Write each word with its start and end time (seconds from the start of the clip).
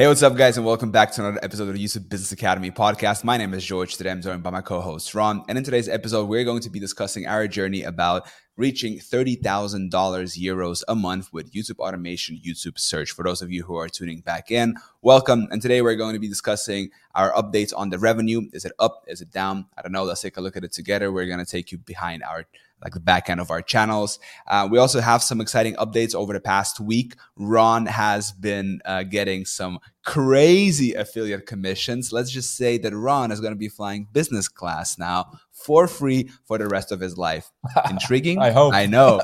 Hey, 0.00 0.06
what's 0.06 0.22
up, 0.22 0.34
guys, 0.34 0.56
and 0.56 0.64
welcome 0.64 0.90
back 0.90 1.12
to 1.12 1.20
another 1.20 1.40
episode 1.42 1.68
of 1.68 1.74
the 1.74 1.84
YouTube 1.84 2.08
Business 2.08 2.32
Academy 2.32 2.70
podcast. 2.70 3.22
My 3.22 3.36
name 3.36 3.52
is 3.52 3.62
George. 3.62 3.98
Today 3.98 4.10
I'm 4.10 4.22
joined 4.22 4.42
by 4.42 4.48
my 4.48 4.62
co 4.62 4.80
host, 4.80 5.14
Ron. 5.14 5.44
And 5.46 5.58
in 5.58 5.62
today's 5.62 5.90
episode, 5.90 6.26
we're 6.26 6.44
going 6.44 6.62
to 6.62 6.70
be 6.70 6.80
discussing 6.80 7.26
our 7.26 7.46
journey 7.46 7.82
about 7.82 8.26
reaching 8.60 8.98
$30,000 8.98 9.90
euros 9.90 10.84
a 10.86 10.94
month 10.94 11.32
with 11.32 11.50
YouTube 11.50 11.78
automation, 11.78 12.38
YouTube 12.44 12.78
search. 12.78 13.10
For 13.10 13.24
those 13.24 13.40
of 13.40 13.50
you 13.50 13.62
who 13.62 13.76
are 13.76 13.88
tuning 13.88 14.20
back 14.20 14.50
in, 14.50 14.76
welcome. 15.00 15.48
And 15.50 15.62
today 15.62 15.80
we're 15.80 15.96
going 15.96 16.12
to 16.12 16.18
be 16.18 16.28
discussing 16.28 16.90
our 17.14 17.32
updates 17.32 17.72
on 17.74 17.88
the 17.88 17.98
revenue. 17.98 18.42
Is 18.52 18.66
it 18.66 18.72
up? 18.78 19.04
Is 19.08 19.22
it 19.22 19.30
down? 19.30 19.64
I 19.78 19.82
don't 19.82 19.92
know. 19.92 20.04
Let's 20.04 20.20
take 20.20 20.36
a 20.36 20.42
look 20.42 20.58
at 20.58 20.64
it 20.64 20.72
together. 20.72 21.10
We're 21.10 21.24
going 21.24 21.38
to 21.38 21.50
take 21.50 21.72
you 21.72 21.78
behind 21.78 22.22
our 22.22 22.44
like 22.82 22.94
the 22.94 23.00
back 23.00 23.28
end 23.28 23.40
of 23.40 23.50
our 23.50 23.62
channels. 23.62 24.18
Uh, 24.46 24.68
we 24.70 24.78
also 24.78 25.00
have 25.00 25.22
some 25.22 25.40
exciting 25.40 25.74
updates 25.76 26.14
over 26.14 26.32
the 26.32 26.40
past 26.40 26.80
week. 26.80 27.14
Ron 27.36 27.86
has 27.86 28.32
been 28.32 28.80
uh, 28.84 29.02
getting 29.02 29.44
some 29.44 29.78
crazy 30.02 30.94
affiliate 30.94 31.46
commissions. 31.46 32.12
Let's 32.12 32.30
just 32.30 32.56
say 32.56 32.78
that 32.78 32.94
Ron 32.94 33.32
is 33.32 33.40
going 33.40 33.52
to 33.52 33.58
be 33.58 33.68
flying 33.68 34.08
business 34.12 34.48
class 34.48 34.98
now 34.98 35.38
for 35.64 35.86
free 35.86 36.30
for 36.46 36.58
the 36.58 36.66
rest 36.66 36.92
of 36.92 37.00
his 37.00 37.16
life. 37.16 37.50
Intriguing? 37.90 38.38
I 38.38 38.50
hope. 38.50 38.74
I 38.74 38.86
know. 38.86 39.20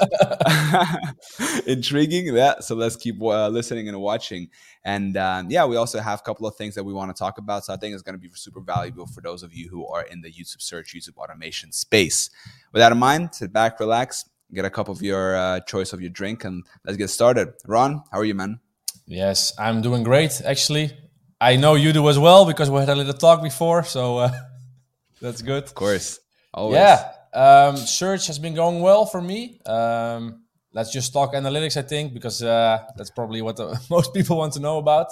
Intriguing. 1.66 2.34
Yeah. 2.34 2.60
So 2.60 2.74
let's 2.74 2.96
keep 2.96 3.20
uh, 3.22 3.48
listening 3.48 3.88
and 3.88 4.00
watching. 4.00 4.48
And 4.84 5.16
um, 5.16 5.50
yeah, 5.50 5.64
we 5.64 5.76
also 5.76 6.00
have 6.00 6.20
a 6.20 6.22
couple 6.22 6.46
of 6.46 6.56
things 6.56 6.74
that 6.74 6.84
we 6.84 6.92
want 6.92 7.14
to 7.14 7.18
talk 7.18 7.38
about. 7.38 7.64
So 7.64 7.72
I 7.72 7.76
think 7.76 7.94
it's 7.94 8.02
going 8.02 8.14
to 8.14 8.20
be 8.20 8.30
super 8.34 8.60
valuable 8.60 9.06
for 9.06 9.20
those 9.20 9.42
of 9.42 9.54
you 9.54 9.68
who 9.68 9.86
are 9.88 10.02
in 10.02 10.20
the 10.20 10.30
YouTube 10.30 10.62
search, 10.62 10.94
YouTube 10.94 11.16
automation 11.16 11.72
space. 11.72 12.30
With 12.72 12.80
that 12.80 12.92
in 12.92 12.98
mind, 12.98 13.34
sit 13.34 13.52
back, 13.52 13.80
relax, 13.80 14.28
get 14.52 14.64
a 14.64 14.70
cup 14.70 14.88
of 14.88 15.02
your 15.02 15.36
uh, 15.36 15.60
choice 15.60 15.92
of 15.92 16.00
your 16.00 16.10
drink, 16.10 16.44
and 16.44 16.64
let's 16.84 16.96
get 16.96 17.08
started. 17.08 17.54
Ron, 17.66 18.02
how 18.12 18.18
are 18.18 18.24
you, 18.24 18.34
man? 18.34 18.60
Yes, 19.06 19.52
I'm 19.58 19.82
doing 19.82 20.02
great. 20.02 20.40
Actually, 20.44 20.96
I 21.40 21.56
know 21.56 21.74
you 21.74 21.92
do 21.92 22.08
as 22.08 22.18
well 22.18 22.44
because 22.46 22.70
we 22.70 22.80
had 22.80 22.88
a 22.88 22.94
little 22.94 23.12
talk 23.12 23.42
before, 23.42 23.84
so 23.84 24.18
uh, 24.18 24.32
that's 25.20 25.42
good. 25.42 25.64
Of 25.64 25.74
course. 25.74 26.18
Always. 26.56 26.76
Yeah, 26.76 27.12
um, 27.34 27.76
search 27.76 28.28
has 28.28 28.38
been 28.38 28.54
going 28.54 28.80
well 28.80 29.04
for 29.04 29.20
me. 29.20 29.60
Um, 29.66 30.44
let's 30.72 30.90
just 30.90 31.12
talk 31.12 31.34
analytics, 31.34 31.76
I 31.76 31.82
think, 31.82 32.14
because 32.14 32.42
uh, 32.42 32.82
that's 32.96 33.10
probably 33.10 33.42
what 33.42 33.56
the, 33.56 33.78
most 33.90 34.14
people 34.14 34.38
want 34.38 34.54
to 34.54 34.60
know 34.60 34.78
about. 34.78 35.08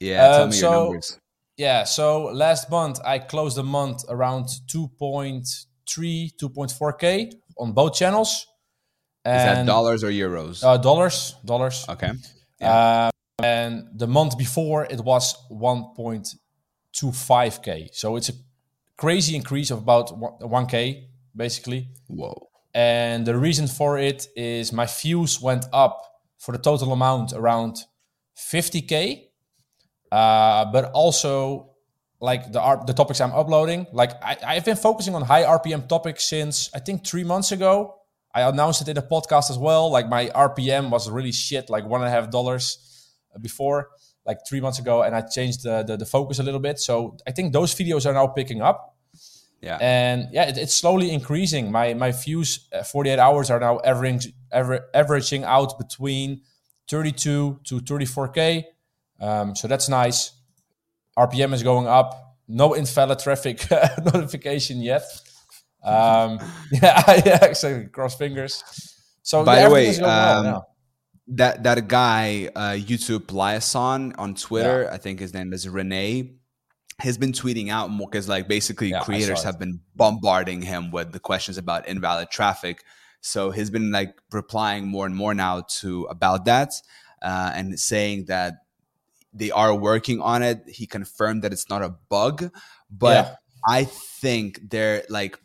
Yeah, 0.00 0.26
tell 0.26 0.44
um, 0.44 0.48
me 0.48 0.56
so, 0.56 0.70
your 0.70 0.84
numbers. 0.84 1.18
Yeah, 1.58 1.84
so 1.84 2.24
last 2.24 2.70
month 2.70 2.98
I 3.04 3.18
closed 3.18 3.58
the 3.58 3.62
month 3.62 4.04
around 4.08 4.46
2.3, 4.72 5.44
2.4k 5.86 7.34
on 7.58 7.72
both 7.72 7.92
channels. 7.94 8.46
And, 9.26 9.36
Is 9.36 9.44
that 9.44 9.66
dollars 9.66 10.02
or 10.02 10.10
euros? 10.10 10.64
Uh, 10.64 10.78
dollars, 10.78 11.34
dollars. 11.44 11.84
Okay. 11.86 12.12
Yeah. 12.58 12.72
Uh, 12.72 13.10
and 13.42 13.88
the 13.94 14.06
month 14.06 14.38
before 14.38 14.84
it 14.84 15.00
was 15.00 15.36
1.25k. 15.50 17.88
So 17.92 18.16
it's 18.16 18.30
a 18.30 18.32
crazy 19.00 19.34
increase 19.34 19.70
of 19.70 19.78
about 19.78 20.06
1k 20.40 21.06
basically. 21.34 21.88
Whoa. 22.06 22.50
And 22.74 23.26
the 23.26 23.36
reason 23.36 23.66
for 23.66 23.98
it 23.98 24.28
is 24.36 24.72
my 24.72 24.86
views 24.86 25.40
went 25.40 25.64
up 25.72 25.96
for 26.38 26.52
the 26.52 26.58
total 26.58 26.92
amount 26.92 27.32
around 27.32 27.78
50k. 28.36 29.26
Uh, 30.12 30.64
but 30.72 30.90
also 30.92 31.70
like 32.20 32.52
the 32.52 32.60
the 32.86 32.92
topics 32.92 33.20
I'm 33.20 33.32
uploading, 33.32 33.86
like 33.92 34.12
I, 34.22 34.36
I've 34.44 34.64
been 34.64 34.76
focusing 34.76 35.14
on 35.14 35.22
high 35.22 35.44
RPM 35.44 35.88
topics 35.88 36.28
since 36.28 36.68
I 36.74 36.80
think 36.80 37.06
three 37.06 37.24
months 37.24 37.52
ago. 37.52 37.94
I 38.34 38.42
announced 38.42 38.82
it 38.82 38.88
in 38.88 38.96
the 38.96 39.02
podcast 39.02 39.50
as 39.50 39.58
well. 39.58 39.90
Like 39.90 40.08
my 40.08 40.26
RPM 40.26 40.90
was 40.90 41.08
really 41.08 41.32
shit, 41.32 41.70
like 41.70 41.84
one 41.86 42.00
and 42.02 42.08
a 42.08 42.10
half 42.10 42.30
dollars 42.30 42.66
before, 43.40 43.88
like 44.26 44.46
three 44.48 44.60
months 44.60 44.78
ago, 44.78 45.02
and 45.02 45.14
I 45.14 45.22
changed 45.22 45.62
the, 45.62 45.82
the, 45.82 45.96
the 45.96 46.06
focus 46.06 46.38
a 46.38 46.42
little 46.42 46.60
bit. 46.60 46.78
So 46.78 47.16
I 47.26 47.32
think 47.32 47.52
those 47.52 47.74
videos 47.74 48.06
are 48.06 48.12
now 48.12 48.26
picking 48.26 48.62
up. 48.62 48.96
Yeah. 49.60 49.78
And 49.80 50.28
yeah, 50.32 50.48
it, 50.48 50.56
it's 50.56 50.74
slowly 50.74 51.10
increasing. 51.10 51.70
My 51.70 51.94
my 51.94 52.12
views, 52.12 52.68
uh, 52.72 52.82
48 52.82 53.18
hours 53.18 53.50
are 53.50 53.60
now 53.60 53.80
averaging 53.84 54.32
aver, 54.52 54.88
averaging 54.94 55.44
out 55.44 55.78
between 55.78 56.42
32 56.88 57.60
to 57.64 57.80
34k. 57.80 58.64
Um, 59.20 59.54
so 59.54 59.68
that's 59.68 59.88
nice. 59.88 60.32
RPM 61.18 61.52
is 61.52 61.62
going 61.62 61.86
up. 61.86 62.38
No 62.48 62.74
invalid 62.74 63.18
traffic 63.18 63.64
notification 64.14 64.80
yet. 64.80 65.02
Um, 65.82 66.38
yeah, 66.72 67.02
yeah, 67.24 67.44
exactly. 67.44 67.86
Cross 67.86 68.16
fingers. 68.16 68.64
So 69.22 69.44
by 69.44 69.62
the 69.62 69.70
way, 69.70 69.96
um, 69.98 70.44
well 70.44 70.70
that 71.30 71.62
that 71.64 71.88
guy, 71.88 72.50
uh, 72.54 72.72
YouTube 72.72 73.30
Liaison 73.32 74.12
on 74.18 74.34
Twitter, 74.34 74.82
yeah. 74.82 74.94
I 74.94 74.98
think 74.98 75.20
his 75.20 75.32
name 75.32 75.52
is 75.52 75.68
Rene 75.68 76.40
has 77.00 77.18
been 77.18 77.32
tweeting 77.32 77.70
out 77.70 77.90
more 77.90 78.08
because 78.08 78.28
like 78.28 78.48
basically 78.48 78.90
yeah, 78.90 79.00
creators 79.00 79.42
have 79.42 79.58
been 79.58 79.80
bombarding 79.96 80.62
him 80.62 80.90
with 80.90 81.12
the 81.12 81.20
questions 81.20 81.58
about 81.58 81.88
invalid 81.88 82.30
traffic 82.30 82.84
so 83.20 83.50
he's 83.50 83.70
been 83.70 83.90
like 83.90 84.14
replying 84.32 84.86
more 84.86 85.06
and 85.06 85.14
more 85.14 85.34
now 85.34 85.62
to 85.68 86.04
about 86.04 86.44
that 86.44 86.72
uh, 87.22 87.52
and 87.54 87.78
saying 87.78 88.24
that 88.26 88.54
they 89.32 89.50
are 89.50 89.74
working 89.74 90.20
on 90.20 90.42
it 90.42 90.62
he 90.66 90.86
confirmed 90.86 91.42
that 91.42 91.52
it's 91.52 91.68
not 91.68 91.82
a 91.82 91.94
bug 92.08 92.50
but 92.90 93.26
yeah. 93.26 93.34
i 93.68 93.84
think 93.84 94.60
they're 94.70 95.02
like 95.08 95.38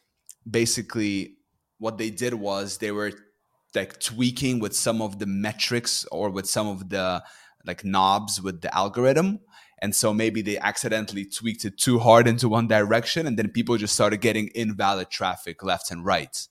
basically 0.50 1.36
what 1.78 1.98
they 1.98 2.10
did 2.10 2.34
was 2.34 2.78
they 2.78 2.92
were 2.92 3.12
like 3.76 4.00
tweaking 4.00 4.60
with 4.60 4.76
some 4.76 5.02
of 5.02 5.20
the 5.20 5.26
metrics 5.26 6.06
or 6.12 6.30
with 6.30 6.48
some 6.48 6.68
of 6.68 6.90
the 6.90 7.24
like 7.66 7.84
knobs 7.84 8.42
with 8.42 8.62
the 8.62 8.76
algorithm 8.76 9.40
and 9.80 9.94
so 9.94 10.14
maybe 10.14 10.42
they 10.42 10.58
accidentally 10.58 11.26
tweaked 11.26 11.66
it 11.66 11.78
too 11.78 12.00
hard 12.00 12.28
into 12.28 12.48
one 12.48 12.68
direction 12.68 13.28
and 13.28 13.38
then 13.38 13.50
people 13.50 13.78
just 13.78 13.94
started 13.94 14.22
getting 14.22 14.48
invalid 14.56 15.10
traffic 15.10 15.64
left 15.64 15.92
and 15.92 16.06
right 16.06 16.48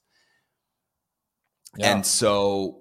yeah. 1.77 1.93
and 1.93 2.05
so 2.05 2.79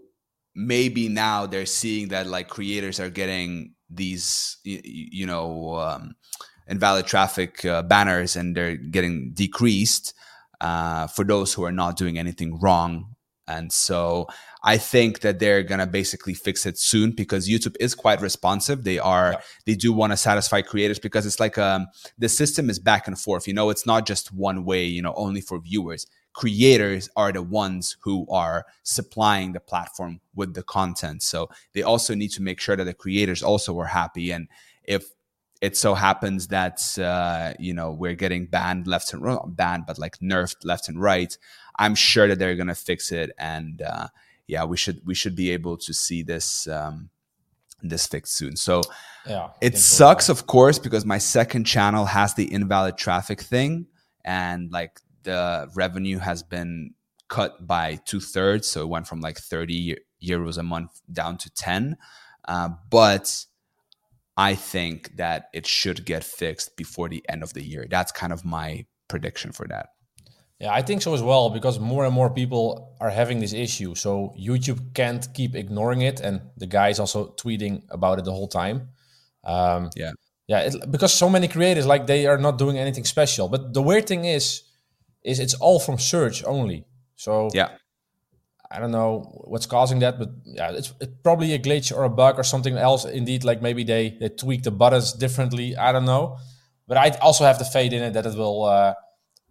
maybe 0.55 1.09
now 1.09 1.47
they're 1.47 1.66
seeing 1.66 2.09
that 2.09 2.26
like 2.26 2.49
creators 2.49 3.00
are 3.00 3.11
getting 3.11 3.75
these 3.91 4.59
you, 4.65 4.81
you 4.84 5.26
know 5.26 5.75
um, 5.76 6.15
invalid 6.69 7.06
traffic 7.06 7.65
uh, 7.65 7.82
banners 7.82 8.37
and 8.37 8.56
they're 8.56 8.76
getting 8.76 9.32
decreased 9.32 10.15
uh, 10.61 11.06
for 11.06 11.25
those 11.25 11.53
who 11.53 11.65
are 11.65 11.72
not 11.72 11.97
doing 11.97 12.19
anything 12.19 12.59
wrong 12.61 13.13
and 13.47 13.72
so 13.72 14.27
I 14.62 14.78
think 14.78 15.21
that 15.21 15.38
they're 15.38 15.62
gonna 15.62 15.87
basically 15.87 16.34
fix 16.34 16.65
it 16.65 16.78
soon 16.78 17.10
because 17.10 17.49
YouTube 17.49 17.77
is 17.78 17.94
quite 17.94 18.21
responsive. 18.21 18.84
They 18.84 18.99
are 18.99 19.32
yeah. 19.32 19.41
they 19.66 19.75
do 19.75 19.93
want 19.93 20.12
to 20.12 20.16
satisfy 20.16 20.62
creators 20.62 20.99
because 20.99 21.27
it's 21.27 21.41
like 21.41 21.59
um 21.59 21.87
the 22.19 22.28
system 22.28 22.71
is 22.71 22.78
back 22.78 23.06
and 23.06 23.19
forth. 23.19 23.47
You 23.47 23.55
know, 23.55 23.71
it's 23.71 23.87
not 23.87 24.06
just 24.06 24.32
one 24.32 24.65
way. 24.65 24.84
You 24.84 25.03
know, 25.03 25.15
only 25.16 25.41
for 25.41 25.60
viewers. 25.60 26.06
Creators 26.32 27.09
are 27.15 27.31
the 27.31 27.43
ones 27.43 27.97
who 28.00 28.27
are 28.28 28.65
supplying 28.82 29.53
the 29.53 29.61
platform 29.61 30.21
with 30.34 30.55
the 30.55 30.65
content. 30.65 31.22
So 31.22 31.49
they 31.75 31.82
also 31.82 32.15
need 32.15 32.32
to 32.32 32.43
make 32.43 32.59
sure 32.59 32.75
that 32.75 32.84
the 32.84 32.94
creators 32.94 33.43
also 33.43 33.78
are 33.78 33.87
happy. 33.87 34.32
And 34.32 34.49
if 34.82 35.05
it 35.61 35.76
so 35.76 35.94
happens 35.94 36.49
that 36.49 36.81
uh, 36.99 37.55
you 37.59 37.72
know 37.72 37.91
we're 37.93 38.15
getting 38.15 38.47
banned 38.47 38.87
left 38.87 39.12
and 39.12 39.22
right, 39.22 39.38
banned, 39.47 39.84
but 39.87 39.99
like 39.99 40.19
nerfed 40.19 40.65
left 40.65 40.88
and 40.88 41.00
right. 41.00 41.37
I'm 41.76 41.94
sure 41.94 42.28
that 42.28 42.38
they're 42.38 42.56
gonna 42.56 42.74
fix 42.74 43.12
it, 43.12 43.30
and 43.38 43.82
uh, 43.82 44.08
yeah, 44.46 44.64
we 44.64 44.76
should 44.76 45.00
we 45.06 45.14
should 45.14 45.34
be 45.34 45.50
able 45.50 45.76
to 45.78 45.94
see 45.94 46.22
this 46.22 46.66
um, 46.68 47.10
this 47.82 48.06
fixed 48.06 48.34
soon. 48.34 48.56
So 48.56 48.82
yeah, 49.26 49.50
it 49.60 49.78
sucks, 49.78 50.28
of 50.28 50.46
course, 50.46 50.78
because 50.78 51.04
my 51.04 51.18
second 51.18 51.64
channel 51.64 52.04
has 52.06 52.34
the 52.34 52.52
invalid 52.52 52.96
traffic 52.96 53.40
thing, 53.40 53.86
and 54.24 54.70
like 54.70 55.00
the 55.22 55.68
revenue 55.74 56.18
has 56.18 56.42
been 56.42 56.94
cut 57.28 57.66
by 57.66 58.00
two 58.04 58.20
thirds, 58.20 58.68
so 58.68 58.82
it 58.82 58.88
went 58.88 59.06
from 59.06 59.20
like 59.20 59.38
30 59.38 59.96
euros 60.22 60.58
a 60.58 60.62
month 60.62 61.00
down 61.12 61.36
to 61.38 61.50
10. 61.50 61.96
Uh, 62.46 62.70
but 62.90 63.44
I 64.36 64.54
think 64.54 65.16
that 65.16 65.48
it 65.52 65.66
should 65.66 66.04
get 66.04 66.25
fixed 66.25 66.76
before 66.76 67.08
the 67.08 67.25
end 67.28 67.43
of 67.43 67.52
the 67.54 67.62
year. 67.62 67.87
That's 67.88 68.12
kind 68.12 68.32
of 68.32 68.44
my 68.44 68.87
prediction 69.08 69.52
for 69.52 69.66
that. 69.69 69.90
Yeah, 70.60 70.72
I 70.72 70.82
think 70.82 71.02
so 71.02 71.14
as 71.14 71.22
well 71.22 71.50
because 71.50 71.80
more 71.80 72.04
and 72.04 72.14
more 72.14 72.30
people 72.30 72.96
are 73.00 73.10
having 73.10 73.40
this 73.40 73.52
issue. 73.52 73.94
So 73.94 74.32
YouTube 74.38 74.94
can't 74.94 75.26
keep 75.34 75.56
ignoring 75.56 76.02
it, 76.02 76.20
and 76.20 76.40
the 76.56 76.66
guy 76.66 76.90
is 76.90 77.00
also 77.00 77.34
tweeting 77.36 77.82
about 77.90 78.18
it 78.18 78.24
the 78.24 78.32
whole 78.32 78.48
time. 78.48 78.88
Um, 79.42 79.90
yeah, 79.96 80.12
yeah, 80.46 80.60
it, 80.60 80.90
because 80.90 81.12
so 81.12 81.28
many 81.28 81.48
creators 81.48 81.86
like 81.86 82.06
they 82.06 82.26
are 82.26 82.38
not 82.38 82.56
doing 82.56 82.78
anything 82.78 83.04
special. 83.04 83.48
But 83.48 83.74
the 83.74 83.82
weird 83.82 84.06
thing 84.06 84.24
is, 84.24 84.62
is 85.22 85.40
it's 85.40 85.54
all 85.54 85.80
from 85.80 85.98
search 85.98 86.44
only. 86.44 86.84
So 87.16 87.50
yeah, 87.52 87.70
I 88.70 88.78
don't 88.78 88.92
know 88.92 89.42
what's 89.44 89.66
causing 89.66 89.98
that, 90.00 90.18
but 90.18 90.30
yeah, 90.44 90.70
it's, 90.70 90.92
it's 91.00 91.12
probably 91.22 91.52
a 91.54 91.58
glitch 91.58 91.94
or 91.94 92.04
a 92.04 92.10
bug 92.10 92.38
or 92.38 92.44
something 92.44 92.76
else. 92.76 93.04
Indeed, 93.04 93.42
like 93.42 93.60
maybe 93.60 93.84
they 93.84 94.16
they 94.20 94.28
tweak 94.28 94.62
the 94.62 94.70
buttons 94.70 95.12
differently. 95.12 95.76
I 95.76 95.90
don't 95.90 96.04
know, 96.04 96.38
but 96.86 96.96
I 96.96 97.10
also 97.18 97.44
have 97.44 97.58
the 97.58 97.64
faith 97.64 97.92
in 97.92 98.02
it 98.02 98.12
that 98.12 98.24
it 98.24 98.36
will. 98.36 98.64
Uh, 98.64 98.94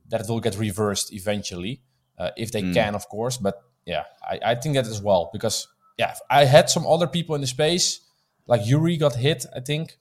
that 0.09 0.21
it 0.21 0.27
will 0.29 0.39
get 0.39 0.57
reversed 0.57 1.13
eventually, 1.13 1.81
uh, 2.17 2.29
if 2.37 2.51
they 2.51 2.61
mm. 2.61 2.73
can, 2.73 2.95
of 2.95 3.07
course. 3.09 3.37
But 3.37 3.55
yeah, 3.85 4.03
I, 4.21 4.39
I 4.51 4.55
think 4.55 4.75
that 4.75 4.87
as 4.87 5.01
well 5.01 5.29
because 5.33 5.67
yeah, 5.97 6.15
I 6.29 6.45
had 6.45 6.69
some 6.69 6.87
other 6.87 7.07
people 7.07 7.35
in 7.35 7.41
the 7.41 7.47
space, 7.47 8.01
like 8.47 8.61
Yuri 8.65 8.97
got 8.97 9.15
hit, 9.15 9.45
I 9.55 9.59
think, 9.59 9.97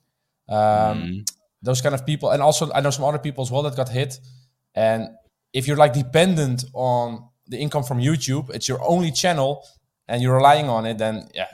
Um, 0.48 1.02
mm. 1.02 1.32
Those 1.64 1.80
kind 1.80 1.94
of 1.94 2.04
people, 2.04 2.30
and 2.30 2.42
also 2.42 2.70
I 2.74 2.80
know 2.80 2.90
some 2.90 3.04
other 3.04 3.18
people 3.18 3.42
as 3.42 3.50
well 3.50 3.62
that 3.62 3.76
got 3.76 3.88
hit. 3.88 4.20
And 4.74 5.08
if 5.52 5.66
you're 5.66 5.76
like 5.76 5.92
dependent 5.92 6.64
on 6.74 7.28
the 7.46 7.58
income 7.58 7.84
from 7.84 7.98
YouTube, 7.98 8.50
it's 8.54 8.66
your 8.68 8.80
only 8.82 9.12
channel, 9.12 9.64
and 10.08 10.20
you're 10.20 10.36
relying 10.36 10.68
on 10.68 10.86
it, 10.86 10.98
then 10.98 11.28
yeah, 11.34 11.46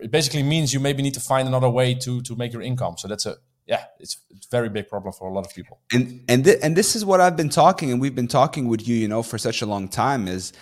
it 0.00 0.10
basically 0.10 0.42
means 0.42 0.72
you 0.72 0.80
maybe 0.80 1.02
need 1.02 1.14
to 1.14 1.20
find 1.20 1.46
another 1.46 1.70
way 1.70 1.94
to 1.94 2.20
to 2.22 2.34
make 2.34 2.52
your 2.52 2.62
income. 2.62 2.96
So 2.98 3.08
that's 3.08 3.26
a 3.26 3.36
yeah, 3.70 3.84
it's, 4.00 4.18
it's 4.30 4.46
a 4.46 4.50
very 4.50 4.68
big 4.68 4.88
problem 4.88 5.12
for 5.12 5.28
a 5.28 5.32
lot 5.32 5.46
of 5.46 5.54
people. 5.54 5.78
And 5.92 6.24
and 6.28 6.44
th- 6.44 6.58
and 6.60 6.76
this 6.76 6.96
is 6.96 7.04
what 7.04 7.20
I've 7.20 7.36
been 7.36 7.48
talking, 7.48 7.92
and 7.92 8.00
we've 8.00 8.16
been 8.16 8.26
talking 8.26 8.66
with 8.66 8.86
you, 8.86 8.96
you 8.96 9.06
know, 9.06 9.22
for 9.22 9.38
such 9.38 9.62
a 9.62 9.66
long 9.66 9.86
time. 9.86 10.26
Is 10.26 10.52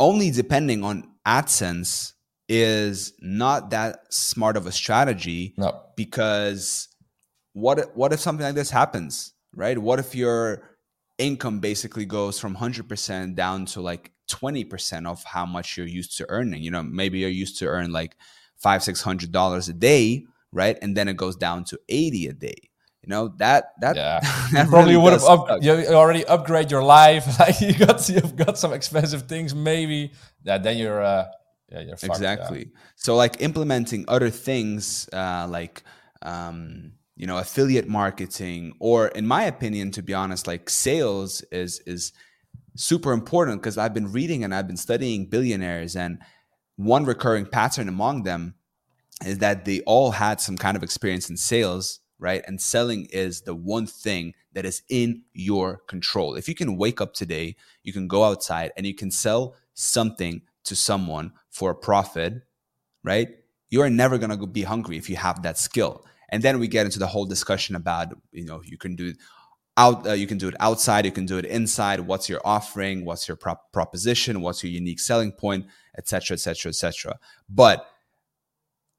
only 0.00 0.30
depending 0.30 0.82
on 0.82 1.10
AdSense 1.26 2.14
is 2.48 3.12
not 3.20 3.70
that 3.70 4.12
smart 4.12 4.56
of 4.56 4.66
a 4.66 4.72
strategy. 4.72 5.52
No. 5.58 5.78
Because 5.94 6.88
what 7.52 7.94
what 7.94 8.14
if 8.14 8.20
something 8.20 8.46
like 8.46 8.54
this 8.54 8.70
happens, 8.70 9.34
right? 9.54 9.76
What 9.76 9.98
if 9.98 10.14
your 10.14 10.62
income 11.18 11.60
basically 11.60 12.06
goes 12.06 12.40
from 12.40 12.56
100% 12.56 13.36
down 13.36 13.66
to 13.66 13.82
like 13.82 14.10
20% 14.30 15.06
of 15.06 15.22
how 15.22 15.44
much 15.44 15.76
you're 15.76 15.86
used 15.86 16.16
to 16.16 16.26
earning? 16.30 16.62
You 16.62 16.70
know, 16.70 16.82
maybe 16.82 17.18
you're 17.18 17.28
used 17.28 17.58
to 17.58 17.66
earn 17.66 17.92
like 17.92 18.16
five, 18.56 18.82
six 18.82 19.02
hundred 19.02 19.32
dollars 19.32 19.68
a 19.68 19.74
day, 19.74 20.24
right? 20.52 20.78
And 20.82 20.96
then 20.96 21.08
it 21.08 21.16
goes 21.16 21.36
down 21.36 21.64
to 21.64 21.78
80 21.88 22.26
a 22.28 22.32
day 22.32 22.70
you 23.02 23.08
know 23.08 23.28
that 23.38 23.72
that, 23.80 23.96
yeah. 23.96 24.20
that 24.52 24.68
probably 24.68 24.94
really 24.94 25.02
would 25.02 25.12
have 25.12 25.24
up, 25.24 25.62
you 25.62 25.72
already 25.88 26.24
upgrade 26.26 26.70
your 26.70 26.82
life 26.82 27.26
like 27.40 27.60
you 27.60 27.74
got 27.74 28.08
you've 28.08 28.36
got 28.36 28.56
some 28.56 28.72
expensive 28.72 29.22
things 29.22 29.54
maybe 29.54 30.12
yeah 30.44 30.58
then 30.58 30.78
you're 30.78 31.02
uh 31.02 31.26
yeah 31.70 31.80
you're 31.80 31.96
fucked, 31.96 32.14
exactly 32.14 32.60
yeah. 32.60 32.80
so 32.96 33.16
like 33.16 33.40
implementing 33.40 34.04
other 34.08 34.30
things 34.30 35.08
uh 35.12 35.46
like 35.48 35.82
um 36.22 36.92
you 37.16 37.26
know 37.26 37.38
affiliate 37.38 37.88
marketing 37.88 38.72
or 38.78 39.08
in 39.08 39.26
my 39.26 39.44
opinion 39.44 39.90
to 39.90 40.02
be 40.02 40.14
honest 40.14 40.46
like 40.46 40.70
sales 40.70 41.42
is 41.50 41.80
is 41.86 42.12
super 42.76 43.12
important 43.12 43.60
because 43.60 43.76
i've 43.76 43.92
been 43.92 44.12
reading 44.12 44.44
and 44.44 44.54
i've 44.54 44.66
been 44.66 44.76
studying 44.76 45.26
billionaires 45.26 45.96
and 45.96 46.18
one 46.76 47.04
recurring 47.04 47.46
pattern 47.46 47.88
among 47.88 48.22
them 48.22 48.54
is 49.26 49.38
that 49.38 49.64
they 49.64 49.80
all 49.82 50.10
had 50.12 50.40
some 50.40 50.56
kind 50.56 50.76
of 50.76 50.82
experience 50.82 51.30
in 51.30 51.36
sales 51.36 52.00
right? 52.22 52.44
And 52.46 52.60
selling 52.60 53.06
is 53.06 53.42
the 53.42 53.54
one 53.54 53.84
thing 53.84 54.34
that 54.52 54.64
is 54.64 54.82
in 54.88 55.22
your 55.32 55.82
control. 55.88 56.36
If 56.36 56.48
you 56.48 56.54
can 56.54 56.76
wake 56.76 57.00
up 57.00 57.14
today, 57.14 57.56
you 57.82 57.92
can 57.92 58.06
go 58.06 58.22
outside 58.22 58.70
and 58.76 58.86
you 58.86 58.94
can 58.94 59.10
sell 59.10 59.56
something 59.74 60.42
to 60.64 60.76
someone 60.76 61.32
for 61.50 61.72
a 61.72 61.74
profit, 61.74 62.34
right? 63.02 63.28
You 63.70 63.82
are 63.82 63.90
never 63.90 64.18
going 64.18 64.38
to 64.38 64.46
be 64.46 64.62
hungry 64.62 64.96
if 64.96 65.10
you 65.10 65.16
have 65.16 65.42
that 65.42 65.58
skill. 65.58 66.06
And 66.28 66.44
then 66.44 66.60
we 66.60 66.68
get 66.68 66.86
into 66.86 67.00
the 67.00 67.08
whole 67.08 67.26
discussion 67.26 67.74
about, 67.74 68.14
you 68.30 68.44
know, 68.44 68.62
you 68.64 68.78
can 68.78 68.94
do 68.94 69.14
out 69.76 70.06
uh, 70.06 70.12
you 70.12 70.26
can 70.26 70.38
do 70.38 70.48
it 70.48 70.54
outside, 70.60 71.06
you 71.06 71.10
can 71.10 71.26
do 71.26 71.38
it 71.38 71.46
inside, 71.46 71.98
what's 72.00 72.28
your 72.28 72.42
offering, 72.44 73.04
what's 73.04 73.26
your 73.26 73.36
prop- 73.36 73.72
proposition, 73.72 74.42
what's 74.42 74.62
your 74.62 74.70
unique 74.70 75.00
selling 75.00 75.32
point, 75.32 75.66
etc., 75.96 76.34
etc., 76.34 76.68
etc. 76.68 77.18
But 77.48 77.86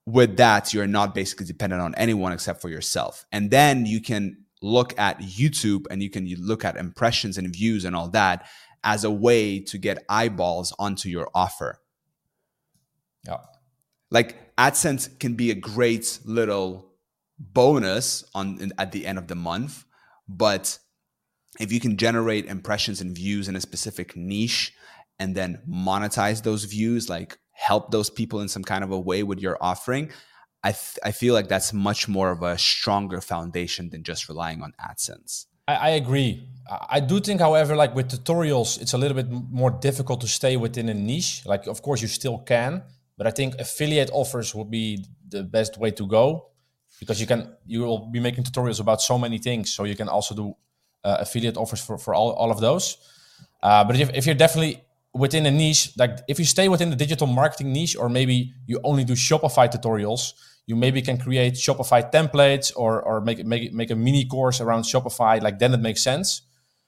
with 0.06 0.36
that, 0.36 0.74
you're 0.74 0.86
not 0.86 1.14
basically 1.14 1.46
dependent 1.46 1.80
on 1.80 1.94
anyone 1.94 2.32
except 2.32 2.60
for 2.60 2.68
yourself. 2.68 3.24
And 3.32 3.50
then 3.50 3.86
you 3.86 4.00
can 4.00 4.44
look 4.62 4.98
at 4.98 5.20
YouTube 5.20 5.86
and 5.90 6.02
you 6.02 6.10
can 6.10 6.26
look 6.38 6.64
at 6.64 6.76
impressions 6.76 7.38
and 7.38 7.52
views 7.52 7.84
and 7.84 7.96
all 7.96 8.08
that 8.10 8.46
as 8.82 9.04
a 9.04 9.10
way 9.10 9.60
to 9.60 9.78
get 9.78 10.04
eyeballs 10.08 10.74
onto 10.78 11.08
your 11.08 11.28
offer. 11.34 11.80
Yeah. 13.26 13.38
Like 14.10 14.54
AdSense 14.56 15.18
can 15.18 15.34
be 15.34 15.50
a 15.50 15.54
great 15.54 16.20
little 16.24 16.92
bonus 17.38 18.24
on 18.34 18.72
at 18.78 18.92
the 18.92 19.06
end 19.06 19.18
of 19.18 19.28
the 19.28 19.34
month, 19.34 19.84
but 20.28 20.78
if 21.58 21.72
you 21.72 21.80
can 21.80 21.96
generate 21.96 22.46
impressions 22.46 23.00
and 23.00 23.14
views 23.14 23.48
in 23.48 23.56
a 23.56 23.60
specific 23.60 24.16
niche 24.16 24.72
and 25.18 25.34
then 25.34 25.62
monetize 25.68 26.42
those 26.42 26.64
views 26.64 27.08
like 27.08 27.38
help 27.54 27.90
those 27.90 28.10
people 28.10 28.40
in 28.40 28.48
some 28.48 28.62
kind 28.62 28.84
of 28.84 28.90
a 28.90 28.98
way 28.98 29.22
with 29.22 29.40
your 29.40 29.56
offering, 29.60 30.10
I, 30.62 30.72
th- 30.72 30.98
I 31.02 31.12
feel 31.12 31.34
like 31.34 31.48
that's 31.48 31.72
much 31.72 32.08
more 32.08 32.30
of 32.30 32.42
a 32.42 32.58
stronger 32.58 33.20
foundation 33.20 33.90
than 33.90 34.02
just 34.02 34.28
relying 34.28 34.62
on 34.62 34.72
AdSense. 34.80 35.46
I, 35.66 35.74
I 35.74 35.88
agree. 35.90 36.48
I 36.90 37.00
do 37.00 37.20
think, 37.20 37.40
however, 37.40 37.76
like 37.76 37.94
with 37.94 38.10
tutorials, 38.10 38.80
it's 38.80 38.92
a 38.92 38.98
little 38.98 39.14
bit 39.14 39.30
more 39.30 39.70
difficult 39.70 40.20
to 40.22 40.28
stay 40.28 40.56
within 40.56 40.88
a 40.88 40.94
niche. 40.94 41.42
Like, 41.46 41.66
of 41.66 41.82
course, 41.82 42.02
you 42.02 42.08
still 42.08 42.38
can, 42.38 42.82
but 43.16 43.26
I 43.26 43.30
think 43.30 43.54
affiliate 43.58 44.10
offers 44.12 44.54
would 44.54 44.70
be 44.70 45.04
the 45.28 45.42
best 45.42 45.78
way 45.78 45.90
to 45.92 46.06
go 46.06 46.48
because 47.00 47.20
you 47.20 47.26
can 47.26 47.56
you 47.66 47.80
will 47.80 48.06
be 48.06 48.20
making 48.20 48.44
tutorials 48.44 48.80
about 48.80 49.02
so 49.02 49.18
many 49.18 49.38
things. 49.38 49.72
So 49.72 49.84
you 49.84 49.96
can 49.96 50.08
also 50.08 50.34
do 50.34 50.56
uh, 51.04 51.18
affiliate 51.20 51.56
offers 51.56 51.84
for, 51.84 51.98
for 51.98 52.14
all, 52.14 52.32
all 52.32 52.50
of 52.50 52.60
those. 52.60 52.96
Uh, 53.62 53.84
but 53.84 53.98
if, 53.98 54.10
if 54.14 54.26
you're 54.26 54.34
definitely 54.34 54.82
within 55.14 55.46
a 55.46 55.50
niche, 55.50 55.92
like 55.96 56.18
if 56.28 56.38
you 56.38 56.44
stay 56.44 56.68
within 56.68 56.90
the 56.90 56.96
digital 56.96 57.26
marketing 57.26 57.72
niche, 57.72 57.96
or 57.96 58.08
maybe 58.08 58.52
you 58.66 58.80
only 58.84 59.04
do 59.04 59.14
Shopify 59.14 59.70
tutorials, 59.70 60.32
you 60.66 60.76
maybe 60.76 61.00
can 61.02 61.18
create 61.18 61.54
Shopify 61.54 62.10
templates 62.10 62.72
or 62.74 63.00
or 63.02 63.20
make 63.20 63.44
make 63.44 63.72
make 63.72 63.90
a 63.90 63.94
mini 63.94 64.24
course 64.24 64.60
around 64.60 64.82
Shopify. 64.82 65.40
Like 65.40 65.58
then 65.58 65.72
it 65.72 65.80
makes 65.80 66.02
sense. 66.02 66.42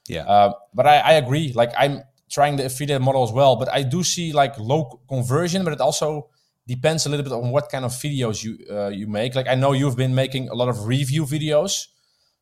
Yeah. 0.09 0.25
Uh, 0.25 0.53
but 0.75 0.87
I, 0.87 0.99
I 0.99 1.13
agree. 1.13 1.53
Like 1.53 1.73
I'm 1.79 2.03
trying 2.31 2.57
the 2.57 2.67
affiliate 2.67 3.03
model 3.03 3.23
as 3.23 3.33
well, 3.33 3.57
but 3.57 3.69
I 3.73 3.83
do 3.83 4.03
see 4.03 4.33
like 4.33 4.59
low 4.59 5.01
conversion, 5.09 5.65
but 5.65 5.73
it 5.73 5.81
also 5.81 6.29
depends 6.67 7.07
a 7.07 7.09
little 7.09 7.23
bit 7.23 7.33
on 7.33 7.51
what 7.51 7.69
kind 7.71 7.85
of 7.85 7.93
videos 7.93 8.43
you 8.43 8.59
uh, 8.71 8.89
you 8.89 9.07
make. 9.07 9.35
Like 9.35 9.49
I 9.49 9.55
know 9.55 9.73
you've 9.73 9.97
been 9.97 10.15
making 10.15 10.49
a 10.49 10.55
lot 10.55 10.69
of 10.69 10.87
review 10.87 11.25
videos, 11.25 11.87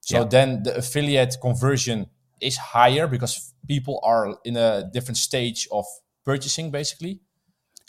so 0.01 0.21
yeah. 0.21 0.25
then 0.25 0.63
the 0.63 0.77
affiliate 0.77 1.37
conversion 1.43 2.07
is 2.41 2.57
higher 2.57 3.07
because 3.07 3.55
people 3.67 4.01
are 4.03 4.37
in 4.45 4.57
a 4.57 4.91
different 4.93 5.17
stage 5.17 5.69
of 5.73 5.85
purchasing 6.25 6.71
basically. 6.71 7.21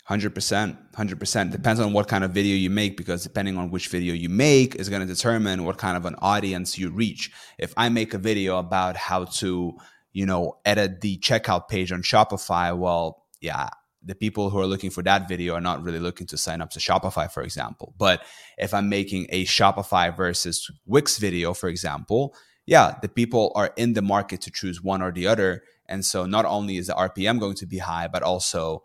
100% 0.08 0.92
100% 0.92 1.50
depends 1.50 1.80
on 1.80 1.92
what 1.92 2.06
kind 2.06 2.22
of 2.22 2.30
video 2.30 2.54
you 2.54 2.70
make 2.70 2.96
because 2.96 3.24
depending 3.24 3.56
on 3.56 3.72
which 3.72 3.88
video 3.88 4.14
you 4.14 4.28
make 4.28 4.76
is 4.76 4.88
going 4.88 5.04
to 5.04 5.12
determine 5.12 5.64
what 5.64 5.78
kind 5.78 5.96
of 5.96 6.06
an 6.06 6.14
audience 6.20 6.78
you 6.78 6.90
reach. 6.90 7.32
If 7.58 7.74
i 7.76 7.88
make 7.88 8.14
a 8.14 8.18
video 8.18 8.58
about 8.58 8.96
how 8.96 9.24
to 9.40 9.76
you 10.12 10.26
know 10.26 10.58
edit 10.64 11.00
the 11.00 11.18
checkout 11.18 11.68
page 11.68 11.90
on 11.92 12.02
shopify 12.02 12.76
well 12.76 13.24
yeah 13.40 13.68
the 14.04 14.14
people 14.14 14.50
who 14.50 14.60
are 14.60 14.66
looking 14.66 14.90
for 14.90 15.02
that 15.02 15.28
video 15.28 15.54
are 15.54 15.60
not 15.60 15.82
really 15.82 15.98
looking 15.98 16.28
to 16.28 16.36
sign 16.36 16.60
up 16.60 16.70
to 16.70 16.78
shopify 16.78 17.28
for 17.30 17.42
example. 17.42 17.92
But 17.98 18.22
if 18.58 18.72
i'm 18.72 18.88
making 18.88 19.26
a 19.30 19.44
shopify 19.44 20.16
versus 20.16 20.70
wix 20.86 21.18
video 21.18 21.52
for 21.52 21.68
example 21.68 22.34
yeah, 22.66 22.96
the 23.00 23.08
people 23.08 23.52
are 23.54 23.72
in 23.76 23.92
the 23.92 24.02
market 24.02 24.40
to 24.42 24.50
choose 24.50 24.82
one 24.82 25.00
or 25.00 25.12
the 25.12 25.26
other. 25.26 25.62
And 25.88 26.04
so 26.04 26.26
not 26.26 26.44
only 26.44 26.76
is 26.76 26.88
the 26.88 26.94
RPM 26.94 27.38
going 27.38 27.54
to 27.56 27.66
be 27.66 27.78
high, 27.78 28.08
but 28.08 28.22
also 28.22 28.82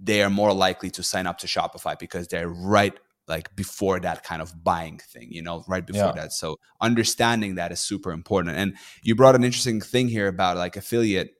they 0.00 0.22
are 0.22 0.30
more 0.30 0.52
likely 0.52 0.90
to 0.90 1.02
sign 1.02 1.26
up 1.26 1.38
to 1.38 1.46
Shopify 1.46 1.98
because 1.98 2.28
they're 2.28 2.48
right 2.48 2.96
like 3.28 3.54
before 3.56 3.98
that 3.98 4.22
kind 4.22 4.40
of 4.40 4.62
buying 4.62 4.98
thing, 4.98 5.28
you 5.32 5.42
know, 5.42 5.64
right 5.66 5.84
before 5.84 6.06
yeah. 6.06 6.12
that. 6.12 6.32
So 6.32 6.60
understanding 6.80 7.56
that 7.56 7.72
is 7.72 7.80
super 7.80 8.12
important. 8.12 8.56
And 8.56 8.76
you 9.02 9.16
brought 9.16 9.34
an 9.34 9.42
interesting 9.42 9.80
thing 9.80 10.06
here 10.06 10.28
about 10.28 10.56
like 10.56 10.76
affiliate 10.76 11.34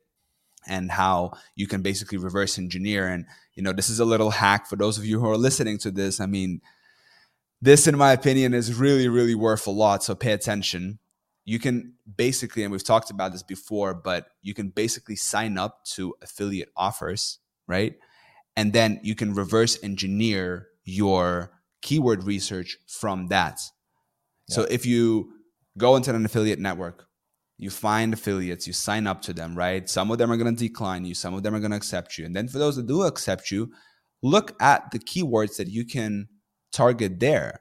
and 0.67 0.91
how 0.91 1.33
you 1.55 1.69
can 1.69 1.83
basically 1.83 2.19
reverse 2.19 2.59
engineer. 2.59 3.07
And, 3.07 3.27
you 3.55 3.63
know, 3.63 3.73
this 3.73 3.89
is 3.89 4.01
a 4.01 4.05
little 4.05 4.31
hack 4.31 4.67
for 4.67 4.75
those 4.75 4.99
of 4.99 5.05
you 5.05 5.21
who 5.21 5.31
are 5.31 5.37
listening 5.37 5.79
to 5.79 5.93
this. 5.93 6.21
I 6.21 6.27
mean, 6.27 6.61
this, 7.63 7.87
in 7.87 7.97
my 7.97 8.13
opinion, 8.13 8.55
is 8.55 8.75
really, 8.75 9.09
really 9.09 9.35
worth 9.35 9.67
a 9.67 9.71
lot. 9.71 10.03
So 10.05 10.15
pay 10.15 10.33
attention. 10.33 10.99
You 11.45 11.59
can 11.59 11.95
basically, 12.17 12.65
and 12.65 12.73
we've 12.73 12.85
talked 12.85 13.11
about 13.11 13.33
this 13.33 13.43
before, 13.43 13.95
but 13.95 14.29
you 14.43 14.55
can 14.55 14.69
basically 14.69 15.17
sign 15.17 15.59
up 15.59 15.85
to 15.95 16.15
affiliate 16.23 16.71
offers, 16.77 17.39
right? 17.67 17.95
And 18.57 18.73
then 18.73 19.01
you 19.03 19.15
can 19.15 19.35
reverse 19.35 19.79
engineer 19.83 20.69
your 20.85 21.53
keyword 21.83 22.25
research 22.25 22.79
from 22.87 23.29
that. 23.29 23.61
Yeah. 24.49 24.57
So 24.57 24.63
if 24.63 24.87
you 24.87 25.33
go 25.79 25.97
into 25.97 26.15
an 26.15 26.25
affiliate 26.25 26.59
network, 26.59 27.07
you 27.59 27.71
find 27.71 28.13
affiliates, 28.13 28.67
you 28.67 28.73
sign 28.73 29.07
up 29.07 29.23
to 29.23 29.33
them, 29.33 29.57
right? 29.57 29.89
Some 29.89 30.11
of 30.11 30.19
them 30.19 30.31
are 30.31 30.37
going 30.37 30.55
to 30.55 30.69
decline 30.69 31.05
you, 31.05 31.15
some 31.15 31.35
of 31.35 31.43
them 31.43 31.55
are 31.55 31.61
going 31.61 31.71
to 31.71 31.77
accept 31.77 32.19
you. 32.19 32.27
And 32.27 32.37
then 32.37 32.49
for 32.49 32.59
those 32.59 32.77
that 32.77 32.87
do 32.87 33.03
accept 33.03 33.51
you, 33.51 33.73
look 34.23 34.55
at 34.61 34.91
the 34.91 34.99
keywords 34.99 35.57
that 35.57 35.69
you 35.69 35.85
can 35.85 36.29
target 36.77 37.19
there 37.21 37.61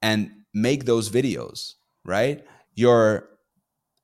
and 0.00 0.30
make 0.54 0.84
those 0.84 1.10
videos, 1.10 1.74
right? 2.04 2.44
Your 2.74 3.28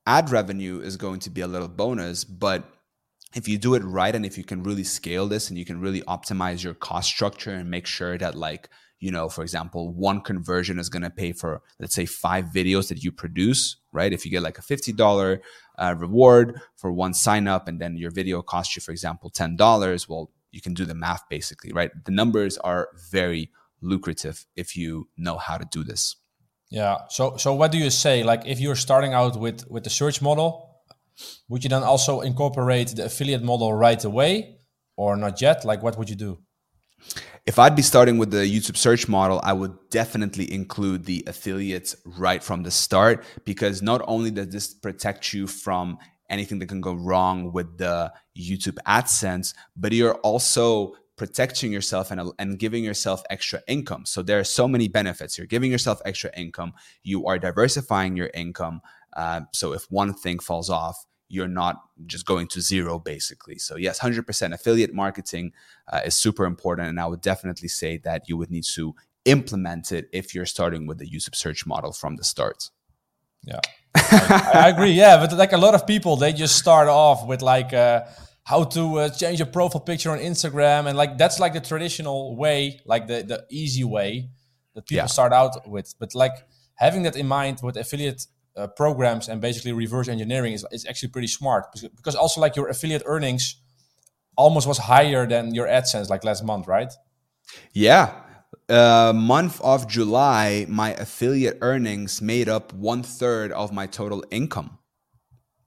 ad 0.05 0.29
revenue 0.29 0.79
is 0.81 0.97
going 0.97 1.19
to 1.21 1.29
be 1.29 1.41
a 1.41 1.47
little 1.47 1.67
bonus, 1.67 2.23
but 2.23 2.63
if 3.35 3.47
you 3.47 3.57
do 3.57 3.75
it 3.75 3.83
right 3.83 4.15
and 4.15 4.25
if 4.25 4.37
you 4.37 4.43
can 4.43 4.63
really 4.63 4.83
scale 4.83 5.27
this 5.27 5.49
and 5.49 5.57
you 5.57 5.65
can 5.65 5.79
really 5.79 6.01
optimize 6.01 6.63
your 6.63 6.73
cost 6.73 7.09
structure 7.09 7.51
and 7.51 7.69
make 7.69 7.87
sure 7.87 8.17
that 8.17 8.35
like 8.35 8.69
you 8.99 9.11
know 9.11 9.29
for 9.29 9.41
example 9.41 9.93
one 9.93 10.19
conversion 10.21 10.77
is 10.77 10.89
going 10.89 11.01
to 11.01 11.09
pay 11.09 11.31
for 11.31 11.61
let's 11.79 11.95
say 11.95 12.05
five 12.05 12.45
videos 12.45 12.89
that 12.89 13.03
you 13.03 13.11
produce 13.11 13.77
right 13.93 14.11
if 14.11 14.25
you 14.25 14.31
get 14.31 14.43
like 14.43 14.57
a 14.57 14.61
$50 14.61 15.39
uh, 15.79 15.95
reward 15.97 16.59
for 16.75 16.91
one 16.91 17.13
sign 17.13 17.47
up 17.47 17.69
and 17.69 17.79
then 17.79 17.95
your 17.95 18.11
video 18.11 18.41
costs 18.41 18.75
you 18.75 18.81
for 18.81 18.91
example 18.91 19.31
$10 19.31 20.09
well 20.09 20.29
you 20.51 20.59
can 20.59 20.73
do 20.73 20.83
the 20.83 20.93
math 20.93 21.23
basically 21.29 21.71
right 21.71 21.91
the 22.05 22.11
numbers 22.11 22.57
are 22.57 22.89
very 23.11 23.49
lucrative 23.81 24.45
if 24.55 24.75
you 24.75 25.09
know 25.17 25.37
how 25.37 25.57
to 25.57 25.65
do 25.71 25.83
this. 25.83 26.15
Yeah. 26.69 26.99
So 27.09 27.37
so 27.37 27.53
what 27.53 27.71
do 27.71 27.77
you 27.77 27.89
say? 27.89 28.23
Like 28.23 28.43
if 28.45 28.59
you're 28.59 28.75
starting 28.75 29.13
out 29.13 29.37
with 29.39 29.69
with 29.69 29.83
the 29.83 29.89
search 29.89 30.21
model, 30.21 30.81
would 31.49 31.63
you 31.63 31.69
then 31.69 31.83
also 31.83 32.21
incorporate 32.21 32.95
the 32.95 33.05
affiliate 33.05 33.43
model 33.43 33.73
right 33.73 34.03
away 34.03 34.57
or 34.95 35.17
not 35.17 35.41
yet? 35.41 35.65
Like 35.65 35.83
what 35.83 35.97
would 35.97 36.09
you 36.09 36.15
do? 36.15 36.39
If 37.45 37.57
I'd 37.57 37.75
be 37.75 37.81
starting 37.81 38.19
with 38.19 38.29
the 38.29 38.45
YouTube 38.45 38.77
search 38.77 39.07
model, 39.07 39.41
I 39.43 39.53
would 39.53 39.73
definitely 39.89 40.53
include 40.53 41.05
the 41.05 41.23
affiliates 41.25 41.95
right 42.05 42.43
from 42.43 42.61
the 42.63 42.69
start 42.69 43.23
because 43.43 43.81
not 43.81 44.01
only 44.07 44.29
does 44.29 44.49
this 44.49 44.73
protect 44.73 45.33
you 45.33 45.47
from 45.47 45.97
anything 46.29 46.59
that 46.59 46.67
can 46.67 46.81
go 46.81 46.93
wrong 46.93 47.51
with 47.51 47.77
the 47.77 48.13
YouTube 48.37 48.77
AdSense, 48.87 49.53
but 49.75 49.91
you're 49.91 50.15
also 50.15 50.93
protecting 51.21 51.71
yourself 51.71 52.09
and, 52.09 52.31
and 52.39 52.57
giving 52.57 52.83
yourself 52.83 53.21
extra 53.29 53.61
income. 53.67 54.07
So 54.07 54.23
there 54.23 54.39
are 54.39 54.43
so 54.43 54.67
many 54.67 54.87
benefits. 54.87 55.37
You're 55.37 55.45
giving 55.45 55.69
yourself 55.69 56.01
extra 56.03 56.31
income. 56.35 56.73
You 57.03 57.27
are 57.27 57.37
diversifying 57.37 58.17
your 58.17 58.31
income. 58.33 58.81
Uh, 59.15 59.41
so 59.53 59.71
if 59.73 59.83
one 59.91 60.15
thing 60.15 60.39
falls 60.39 60.67
off, 60.71 61.05
you're 61.29 61.47
not 61.47 61.75
just 62.07 62.25
going 62.25 62.47
to 62.47 62.59
zero 62.59 62.97
basically. 62.97 63.59
So 63.59 63.75
yes, 63.75 63.99
100% 63.99 64.51
affiliate 64.51 64.95
marketing 64.95 65.53
uh, 65.93 66.01
is 66.03 66.15
super 66.15 66.45
important. 66.45 66.89
And 66.89 66.99
I 66.99 67.05
would 67.05 67.21
definitely 67.21 67.67
say 67.67 67.97
that 67.99 68.27
you 68.27 68.35
would 68.35 68.49
need 68.49 68.65
to 68.73 68.95
implement 69.25 69.91
it 69.91 70.09
if 70.11 70.33
you're 70.33 70.47
starting 70.47 70.87
with 70.87 70.97
the 70.97 71.07
YouTube 71.07 71.35
search 71.35 71.67
model 71.67 71.93
from 71.93 72.15
the 72.15 72.23
start. 72.23 72.71
Yeah, 73.43 73.59
I, 73.95 74.51
I, 74.65 74.69
agree. 74.69 74.93
Yeah, 74.93 75.17
but 75.17 75.37
like 75.37 75.53
a 75.53 75.57
lot 75.57 75.75
of 75.75 75.85
people, 75.85 76.15
they 76.15 76.33
just 76.33 76.55
start 76.55 76.87
off 76.87 77.27
with 77.27 77.43
like, 77.43 77.73
uh, 77.73 78.05
how 78.51 78.65
to 78.65 78.83
uh, 78.99 79.09
change 79.09 79.39
a 79.39 79.45
profile 79.45 79.79
picture 79.91 80.11
on 80.11 80.19
Instagram, 80.19 80.81
and 80.87 80.95
like 80.97 81.17
that's 81.17 81.39
like 81.39 81.53
the 81.53 81.61
traditional 81.71 82.35
way, 82.35 82.81
like 82.85 83.07
the 83.07 83.23
the 83.31 83.39
easy 83.49 83.85
way 83.85 84.29
that 84.75 84.85
people 84.89 85.03
yeah. 85.03 85.17
start 85.19 85.31
out 85.31 85.53
with. 85.75 85.87
But 85.99 86.13
like 86.23 86.35
having 86.75 87.03
that 87.03 87.15
in 87.15 87.27
mind 87.27 87.55
with 87.63 87.77
affiliate 87.77 88.21
uh, 88.57 88.67
programs 88.67 89.29
and 89.29 89.39
basically 89.39 89.71
reverse 89.71 90.09
engineering 90.09 90.51
is, 90.51 90.65
is 90.71 90.85
actually 90.85 91.11
pretty 91.15 91.31
smart 91.39 91.63
because 91.95 92.15
also 92.15 92.41
like 92.41 92.57
your 92.57 92.67
affiliate 92.67 93.03
earnings 93.05 93.55
almost 94.35 94.67
was 94.67 94.79
higher 94.79 95.25
than 95.25 95.55
your 95.55 95.67
AdSense 95.67 96.09
like 96.09 96.23
last 96.25 96.43
month, 96.43 96.67
right? 96.67 96.91
Yeah. 97.71 98.13
Uh, 98.67 99.13
month 99.15 99.61
of 99.61 99.87
July, 99.87 100.65
my 100.67 100.89
affiliate 101.05 101.57
earnings 101.61 102.21
made 102.21 102.49
up 102.49 102.73
one 102.73 103.01
third 103.03 103.51
of 103.53 103.71
my 103.71 103.87
total 103.87 104.25
income, 104.29 104.77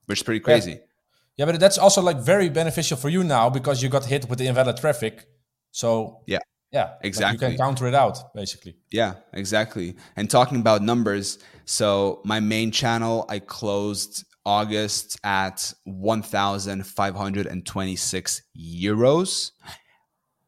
which 0.06 0.18
is 0.18 0.22
pretty 0.22 0.40
crazy. 0.40 0.72
Yeah. 0.72 0.93
Yeah, 1.36 1.46
but 1.46 1.58
that's 1.58 1.78
also 1.78 2.00
like 2.00 2.18
very 2.18 2.48
beneficial 2.48 2.96
for 2.96 3.08
you 3.08 3.24
now 3.24 3.50
because 3.50 3.82
you 3.82 3.88
got 3.88 4.04
hit 4.04 4.28
with 4.28 4.38
the 4.38 4.46
invalid 4.46 4.76
traffic. 4.76 5.26
So 5.72 6.20
yeah, 6.26 6.38
yeah, 6.70 6.92
exactly. 7.02 7.38
Like 7.38 7.52
you 7.52 7.58
can 7.58 7.66
counter 7.66 7.88
it 7.88 7.94
out 7.94 8.32
basically. 8.34 8.76
Yeah, 8.90 9.14
exactly. 9.32 9.96
And 10.16 10.30
talking 10.30 10.60
about 10.60 10.82
numbers, 10.82 11.38
so 11.64 12.20
my 12.24 12.40
main 12.40 12.70
channel 12.70 13.26
I 13.28 13.40
closed 13.40 14.24
August 14.46 15.18
at 15.24 15.72
1,526 15.84 18.42
euros. 18.56 19.50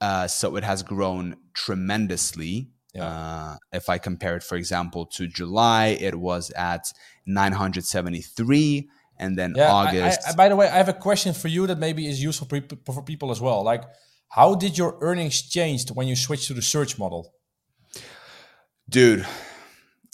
Uh, 0.01 0.27
so 0.27 0.57
it 0.57 0.65
has 0.65 0.83
grown 0.83 1.37
tremendously. 1.55 2.71
Yeah. 2.95 3.07
Uh, 3.07 3.57
if 3.73 3.89
I 3.89 3.99
compare 3.99 4.37
it, 4.37 4.43
for 4.43 4.57
example, 4.57 5.07
to 5.07 5.27
July, 5.27 5.97
it 6.01 6.15
was 6.15 6.51
at 6.51 6.93
973 7.27 8.89
and 9.19 9.37
then 9.39 9.55
yeah, 9.57 9.73
August. 9.73 10.21
I, 10.27 10.31
I, 10.31 10.35
by 10.35 10.49
the 10.49 10.57
way, 10.57 10.69
I 10.69 10.77
have 10.77 10.89
a 10.89 10.95
question 10.95 11.33
for 11.35 11.49
you 11.49 11.67
that 11.67 11.79
maybe 11.79 12.07
is 12.07 12.23
useful 12.23 12.49
for 12.85 13.03
people 13.03 13.31
as 13.31 13.41
well. 13.41 13.63
Like, 13.63 13.85
how 14.29 14.55
did 14.55 14.77
your 14.77 14.99
earnings 15.01 15.43
change 15.43 15.89
when 15.91 16.07
you 16.07 16.17
switched 16.17 16.49
to 16.49 16.55
the 16.55 16.63
search 16.63 16.99
model? 16.99 17.33
Dude, 18.89 19.27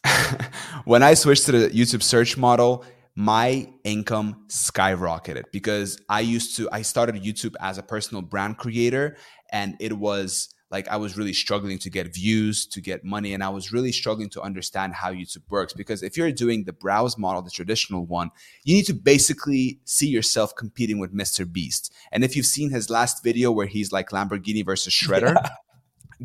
when 0.84 1.02
I 1.02 1.14
switched 1.14 1.46
to 1.46 1.52
the 1.52 1.70
YouTube 1.70 2.02
search 2.02 2.36
model, 2.36 2.84
my 3.14 3.68
income 3.84 4.44
skyrocketed 4.48 5.44
because 5.52 6.00
I 6.08 6.20
used 6.20 6.56
to, 6.56 6.68
I 6.72 6.82
started 6.82 7.16
YouTube 7.16 7.54
as 7.60 7.78
a 7.78 7.82
personal 7.82 8.22
brand 8.22 8.56
creator 8.56 9.16
and 9.50 9.76
it 9.80 9.92
was 9.92 10.54
like 10.72 10.88
I 10.88 10.96
was 10.96 11.18
really 11.18 11.34
struggling 11.34 11.78
to 11.78 11.90
get 11.90 12.12
views, 12.12 12.64
to 12.66 12.80
get 12.80 13.04
money, 13.04 13.34
and 13.34 13.44
I 13.44 13.50
was 13.50 13.72
really 13.72 13.92
struggling 13.92 14.30
to 14.30 14.40
understand 14.40 14.94
how 14.94 15.12
YouTube 15.12 15.42
works. 15.50 15.74
Because 15.74 16.02
if 16.02 16.16
you're 16.16 16.32
doing 16.32 16.64
the 16.64 16.72
browse 16.72 17.18
model, 17.18 17.42
the 17.42 17.50
traditional 17.50 18.06
one, 18.06 18.30
you 18.64 18.74
need 18.74 18.86
to 18.86 18.94
basically 18.94 19.78
see 19.84 20.08
yourself 20.08 20.56
competing 20.56 20.98
with 20.98 21.14
Mr. 21.14 21.50
Beast. 21.50 21.92
And 22.10 22.24
if 22.24 22.34
you've 22.34 22.46
seen 22.46 22.70
his 22.70 22.88
last 22.88 23.22
video 23.22 23.52
where 23.52 23.66
he's 23.66 23.92
like 23.92 24.10
Lamborghini 24.10 24.64
versus 24.64 24.94
Shredder, 25.02 25.34
yeah. 25.34 25.50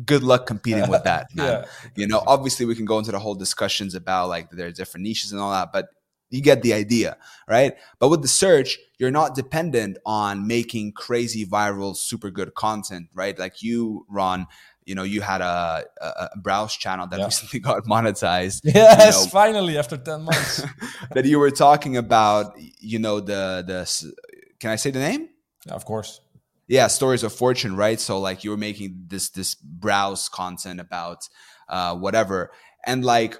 good 0.06 0.22
luck 0.22 0.46
competing 0.46 0.88
with 0.88 1.04
that, 1.04 1.26
man. 1.34 1.46
Yeah. 1.46 1.64
You 1.94 2.06
know, 2.06 2.22
obviously 2.26 2.64
we 2.64 2.74
can 2.74 2.86
go 2.86 2.98
into 2.98 3.12
the 3.12 3.18
whole 3.18 3.34
discussions 3.34 3.94
about 3.94 4.30
like 4.30 4.50
there 4.50 4.68
are 4.68 4.72
different 4.72 5.04
niches 5.04 5.30
and 5.30 5.42
all 5.42 5.50
that, 5.50 5.72
but 5.74 5.90
you 6.30 6.42
get 6.42 6.62
the 6.62 6.72
idea, 6.74 7.16
right? 7.48 7.74
But 7.98 8.08
with 8.08 8.22
the 8.22 8.28
search, 8.28 8.78
you're 8.98 9.10
not 9.10 9.34
dependent 9.34 9.98
on 10.04 10.46
making 10.46 10.92
crazy 10.92 11.46
viral, 11.46 11.96
super 11.96 12.30
good 12.30 12.54
content, 12.54 13.08
right? 13.14 13.38
Like 13.38 13.62
you, 13.62 14.06
Ron, 14.08 14.46
you 14.84 14.94
know, 14.94 15.02
you 15.02 15.20
had 15.20 15.40
a, 15.40 15.84
a 16.00 16.38
browse 16.38 16.74
channel 16.74 17.06
that 17.06 17.18
yeah. 17.18 17.26
recently 17.26 17.60
got 17.68 17.84
monetized. 17.84 18.60
Yes, 18.64 19.16
you 19.16 19.24
know, 19.24 19.30
finally 19.30 19.78
after 19.78 19.96
10 19.96 20.22
months. 20.24 20.64
that 21.12 21.24
you 21.24 21.38
were 21.38 21.50
talking 21.50 21.96
about, 21.96 22.54
you 22.80 22.98
know, 22.98 23.20
the, 23.20 23.64
the, 23.66 24.12
can 24.60 24.70
I 24.70 24.76
say 24.76 24.90
the 24.90 24.98
name? 24.98 25.28
Yeah, 25.66 25.74
of 25.74 25.84
course. 25.84 26.20
Yeah, 26.66 26.86
stories 26.88 27.22
of 27.22 27.32
fortune, 27.32 27.76
right? 27.76 27.98
So 27.98 28.18
like 28.18 28.44
you 28.44 28.50
were 28.50 28.56
making 28.58 29.04
this, 29.08 29.30
this 29.30 29.54
browse 29.54 30.28
content 30.28 30.80
about 30.80 31.28
uh, 31.68 31.94
whatever. 31.94 32.50
And 32.84 33.04
like, 33.04 33.38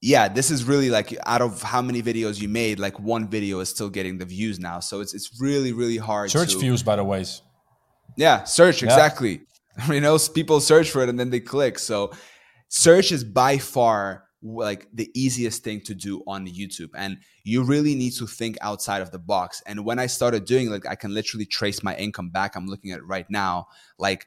yeah, 0.00 0.28
this 0.28 0.50
is 0.50 0.64
really 0.64 0.90
like 0.90 1.16
out 1.26 1.42
of 1.42 1.62
how 1.62 1.82
many 1.82 2.02
videos 2.02 2.40
you 2.40 2.48
made, 2.48 2.78
like 2.78 2.98
one 2.98 3.28
video 3.28 3.60
is 3.60 3.68
still 3.68 3.90
getting 3.90 4.18
the 4.18 4.24
views 4.24 4.58
now. 4.58 4.80
So 4.80 5.00
it's 5.00 5.14
it's 5.14 5.40
really 5.40 5.72
really 5.72 5.98
hard. 5.98 6.30
Search 6.30 6.52
to, 6.52 6.58
views, 6.58 6.82
by 6.82 6.96
the 6.96 7.04
ways. 7.04 7.42
Yeah, 8.16 8.44
search 8.44 8.82
exactly. 8.82 9.42
Yeah. 9.78 9.92
you 9.94 10.00
know, 10.00 10.18
people 10.34 10.60
search 10.60 10.90
for 10.90 11.02
it 11.02 11.08
and 11.08 11.18
then 11.18 11.30
they 11.30 11.40
click. 11.40 11.78
So 11.78 12.12
search 12.68 13.12
is 13.12 13.24
by 13.24 13.58
far 13.58 14.24
like 14.42 14.88
the 14.94 15.10
easiest 15.14 15.62
thing 15.62 15.82
to 15.82 15.94
do 15.94 16.22
on 16.26 16.46
YouTube 16.46 16.90
and 16.94 17.18
you 17.44 17.62
really 17.62 17.94
need 17.94 18.12
to 18.12 18.26
think 18.26 18.56
outside 18.62 19.02
of 19.02 19.10
the 19.10 19.18
box 19.18 19.62
and 19.66 19.84
when 19.84 19.98
i 19.98 20.06
started 20.06 20.46
doing 20.46 20.70
like 20.70 20.86
i 20.86 20.94
can 20.94 21.12
literally 21.12 21.44
trace 21.44 21.82
my 21.82 21.94
income 21.96 22.30
back 22.30 22.56
i'm 22.56 22.66
looking 22.66 22.90
at 22.90 22.98
it 22.98 23.06
right 23.06 23.26
now 23.28 23.66
like 23.98 24.26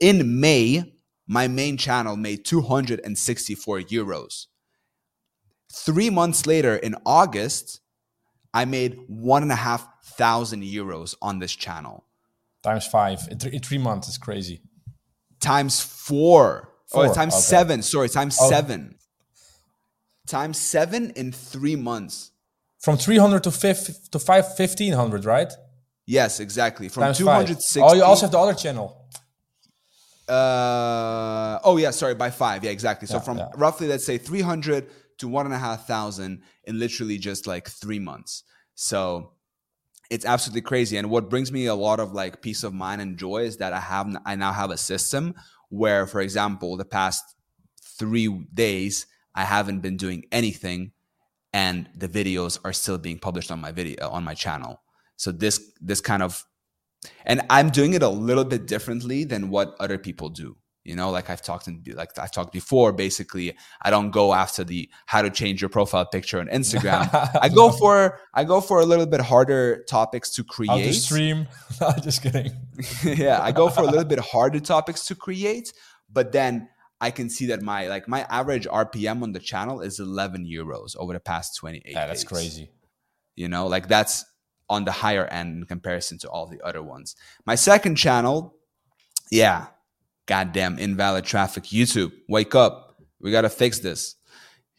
in 0.00 0.38
may 0.38 0.82
my 1.26 1.48
main 1.48 1.76
channel 1.78 2.16
made 2.16 2.44
264 2.44 3.80
euros 3.80 4.46
Three 5.74 6.08
months 6.08 6.46
later, 6.46 6.76
in 6.76 6.94
August, 7.04 7.80
I 8.52 8.64
made 8.64 8.98
one 9.08 9.42
and 9.42 9.50
a 9.50 9.56
half 9.56 9.86
thousand 10.04 10.62
euros 10.62 11.16
on 11.20 11.40
this 11.40 11.54
channel. 11.54 12.04
Times 12.62 12.86
five 12.86 13.18
in, 13.30 13.38
three 13.38 13.78
months 13.78 14.08
is 14.08 14.16
crazy. 14.16 14.62
Times 15.40 15.80
four. 15.80 16.70
four. 16.86 17.06
Oh, 17.06 17.12
times 17.12 17.34
okay. 17.34 17.42
seven. 17.42 17.82
Sorry, 17.82 18.08
times 18.08 18.38
oh. 18.40 18.48
seven. 18.48 18.94
Times 20.26 20.58
seven 20.58 21.10
in 21.10 21.32
three 21.32 21.76
months. 21.76 22.30
From 22.78 22.96
300 22.96 23.42
to, 23.44 23.50
five, 23.50 24.10
to 24.10 24.18
five, 24.18 24.44
1500, 24.44 25.24
right? 25.24 25.52
Yes, 26.06 26.38
exactly. 26.38 26.88
From 26.88 27.14
260. 27.14 27.80
Oh, 27.80 27.94
you 27.94 28.04
also 28.04 28.26
have 28.26 28.32
the 28.32 28.38
other 28.38 28.54
channel. 28.54 29.08
Uh, 30.28 31.58
oh, 31.64 31.78
yeah, 31.78 31.90
sorry, 31.90 32.14
by 32.14 32.30
five. 32.30 32.62
Yeah, 32.62 32.70
exactly. 32.70 33.08
So 33.08 33.16
yeah, 33.16 33.20
from 33.20 33.38
yeah. 33.38 33.48
roughly, 33.56 33.88
let's 33.88 34.04
say 34.04 34.18
300 34.18 34.86
to 35.18 35.28
one 35.28 35.46
and 35.46 35.54
a 35.54 35.58
half 35.58 35.86
thousand 35.86 36.42
in 36.64 36.78
literally 36.78 37.18
just 37.18 37.46
like 37.46 37.68
three 37.68 37.98
months. 37.98 38.44
So 38.74 39.32
it's 40.10 40.24
absolutely 40.24 40.62
crazy. 40.62 40.96
And 40.96 41.10
what 41.10 41.30
brings 41.30 41.50
me 41.50 41.66
a 41.66 41.74
lot 41.74 42.00
of 42.00 42.12
like 42.12 42.42
peace 42.42 42.62
of 42.62 42.74
mind 42.74 43.00
and 43.00 43.18
joy 43.18 43.44
is 43.44 43.56
that 43.58 43.72
I 43.72 43.80
have 43.80 44.14
I 44.24 44.36
now 44.36 44.52
have 44.52 44.70
a 44.70 44.76
system 44.76 45.34
where, 45.68 46.06
for 46.06 46.20
example, 46.20 46.76
the 46.76 46.84
past 46.84 47.24
three 47.98 48.46
days 48.52 49.06
I 49.34 49.44
haven't 49.44 49.80
been 49.80 49.96
doing 49.96 50.24
anything, 50.30 50.92
and 51.52 51.88
the 51.96 52.08
videos 52.08 52.58
are 52.64 52.72
still 52.72 52.98
being 52.98 53.18
published 53.18 53.50
on 53.50 53.60
my 53.60 53.72
video 53.72 54.08
on 54.08 54.24
my 54.24 54.34
channel. 54.34 54.82
So 55.16 55.32
this 55.32 55.72
this 55.80 56.00
kind 56.00 56.22
of 56.22 56.44
and 57.26 57.42
I'm 57.50 57.70
doing 57.70 57.94
it 57.94 58.02
a 58.02 58.08
little 58.08 58.44
bit 58.44 58.66
differently 58.66 59.24
than 59.24 59.50
what 59.50 59.74
other 59.78 59.98
people 59.98 60.30
do 60.30 60.56
you 60.84 60.94
know 60.94 61.10
like 61.10 61.30
i've 61.30 61.42
talked 61.42 61.66
in 61.66 61.82
like 61.94 62.16
i've 62.18 62.30
talked 62.30 62.52
before 62.52 62.92
basically 62.92 63.56
i 63.82 63.90
don't 63.90 64.10
go 64.10 64.32
after 64.34 64.62
the 64.62 64.88
how 65.06 65.22
to 65.22 65.30
change 65.30 65.60
your 65.60 65.70
profile 65.70 66.04
picture 66.06 66.38
on 66.38 66.46
instagram. 66.48 67.08
I 67.40 67.48
go 67.48 67.70
for 67.80 68.20
i 68.34 68.44
go 68.44 68.60
for 68.60 68.80
a 68.80 68.84
little 68.84 69.06
bit 69.06 69.20
harder 69.20 69.82
topics 69.88 70.30
to 70.34 70.44
create. 70.44 70.92
stream. 70.92 71.48
Just 72.02 72.22
kidding. 72.22 72.52
Yeah 73.04 73.40
i 73.42 73.50
go 73.50 73.68
for 73.68 73.82
a 73.82 73.86
little 73.86 74.04
bit 74.04 74.18
harder 74.20 74.60
topics 74.60 75.06
to 75.06 75.14
create 75.14 75.72
but 76.12 76.32
then 76.32 76.68
i 77.00 77.10
can 77.10 77.28
see 77.30 77.46
that 77.46 77.62
my 77.62 77.88
like 77.88 78.06
my 78.06 78.26
average 78.28 78.66
rpm 78.66 79.22
on 79.22 79.32
the 79.32 79.40
channel 79.40 79.80
is 79.80 79.98
11 79.98 80.44
euros 80.46 80.96
over 80.96 81.12
the 81.12 81.20
past 81.20 81.56
28 81.56 81.82
yeah 81.86 82.06
that's 82.06 82.22
days. 82.22 82.28
crazy. 82.28 82.70
You 83.36 83.48
know 83.48 83.66
like 83.66 83.88
that's 83.88 84.24
on 84.70 84.84
the 84.84 84.92
higher 84.92 85.26
end 85.26 85.58
in 85.58 85.64
comparison 85.66 86.18
to 86.18 86.28
all 86.28 86.46
the 86.46 86.60
other 86.62 86.82
ones. 86.82 87.16
My 87.46 87.54
second 87.54 87.96
channel 87.96 88.54
yeah 89.30 89.66
goddamn 90.26 90.78
invalid 90.78 91.24
traffic. 91.24 91.64
YouTube, 91.64 92.12
wake 92.28 92.54
up. 92.54 92.96
We 93.20 93.30
got 93.30 93.42
to 93.42 93.50
fix 93.50 93.78
this. 93.78 94.16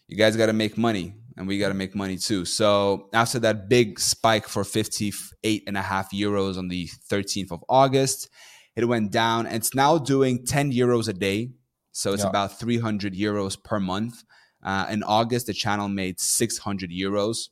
You 0.07 0.17
guys 0.17 0.35
got 0.35 0.47
to 0.47 0.53
make 0.53 0.77
money 0.77 1.15
and 1.37 1.47
we 1.47 1.59
got 1.59 1.69
to 1.69 1.73
make 1.73 1.95
money 1.95 2.17
too. 2.17 2.45
So 2.45 3.09
after 3.13 3.39
that 3.39 3.67
big 3.69 3.99
spike 3.99 4.47
for 4.47 4.63
58 4.63 5.63
and 5.67 5.77
a 5.77 5.81
half 5.81 6.11
euros 6.11 6.57
on 6.57 6.67
the 6.67 6.87
13th 7.09 7.51
of 7.51 7.63
August, 7.67 8.29
it 8.75 8.85
went 8.85 9.11
down 9.11 9.45
and 9.45 9.55
it's 9.55 9.73
now 9.73 9.97
doing 9.97 10.45
10 10.45 10.71
euros 10.71 11.07
a 11.07 11.13
day. 11.13 11.51
So 11.91 12.13
it's 12.13 12.23
yeah. 12.23 12.29
about 12.29 12.59
300 12.59 13.13
euros 13.13 13.61
per 13.61 13.79
month. 13.79 14.23
Uh, 14.63 14.87
in 14.89 15.03
August, 15.03 15.47
the 15.47 15.53
channel 15.53 15.87
made 15.87 16.19
600 16.19 16.89
euros 16.89 17.49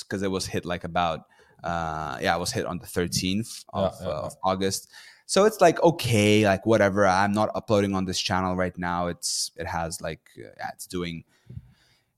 because 0.00 0.22
it 0.22 0.30
was 0.30 0.46
hit 0.46 0.64
like 0.64 0.84
about, 0.84 1.20
uh, 1.62 2.18
yeah, 2.20 2.34
it 2.34 2.38
was 2.38 2.52
hit 2.52 2.64
on 2.64 2.78
the 2.78 2.86
13th 2.86 3.64
of, 3.72 3.94
yeah, 4.00 4.06
yeah, 4.06 4.12
uh, 4.12 4.20
of 4.22 4.34
August. 4.42 4.88
So 5.32 5.46
it's 5.46 5.62
like 5.62 5.82
okay, 5.82 6.44
like 6.44 6.66
whatever. 6.66 7.06
I'm 7.06 7.32
not 7.32 7.48
uploading 7.54 7.94
on 7.94 8.04
this 8.04 8.20
channel 8.20 8.54
right 8.54 8.76
now. 8.76 9.06
It's 9.06 9.50
it 9.56 9.66
has 9.66 9.98
like 10.02 10.20
uh, 10.36 10.52
yeah, 10.58 10.68
it's 10.74 10.86
doing 10.86 11.24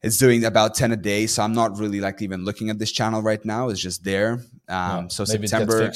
it's 0.03 0.19
doing 0.19 0.45
about 0.45 0.75
10 0.75 0.91
a 0.91 0.97
day. 0.97 1.29
So 1.29 1.45
i'm 1.45 1.53
not 1.53 1.79
really 1.79 2.01
like 2.01 2.21
even 2.23 2.45
looking 2.45 2.71
at 2.71 2.81
this 2.81 2.91
channel 2.91 3.23
right 3.23 3.45
now. 3.45 3.69
It's 3.69 3.79
just 3.79 4.03
there. 4.03 4.33
Um, 4.33 5.05
yeah, 5.05 5.07
so 5.07 5.25
september 5.25 5.93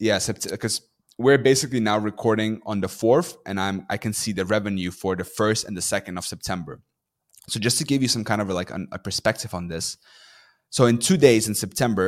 yeah 0.00 0.18
because 0.50 0.80
we're 1.18 1.36
basically 1.36 1.80
now 1.80 1.98
recording 1.98 2.62
on 2.64 2.80
the 2.80 2.86
4th 2.86 3.36
and 3.44 3.60
i'm 3.60 3.84
i 3.90 3.98
can 3.98 4.14
see 4.14 4.32
the 4.32 4.46
revenue 4.46 4.90
for 4.90 5.14
the 5.14 5.24
1st 5.24 5.66
and 5.66 5.76
the 5.76 5.82
2nd 5.82 6.16
of 6.16 6.24
september. 6.24 6.80
So 7.48 7.60
just 7.60 7.76
to 7.76 7.84
give 7.84 8.00
you 8.00 8.08
some 8.08 8.24
kind 8.24 8.40
of 8.40 8.48
like 8.48 8.70
a 8.70 8.98
perspective 8.98 9.52
on 9.52 9.68
this 9.68 9.98
so 10.70 10.86
in 10.86 10.96
two 10.96 11.18
days 11.18 11.46
in 11.46 11.54
september 11.54 12.06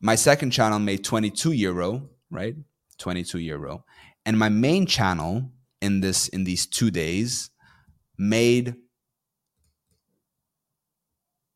my 0.00 0.16
second 0.16 0.50
channel 0.50 0.80
made 0.80 1.04
22 1.04 1.52
euro 1.52 2.08
right 2.28 2.56
22 3.00 3.38
euro 3.40 3.84
and 4.24 4.38
my 4.38 4.48
main 4.48 4.86
channel 4.86 5.50
in 5.80 6.00
this 6.00 6.28
in 6.28 6.44
these 6.44 6.66
two 6.66 6.90
days 6.90 7.50
made 8.18 8.76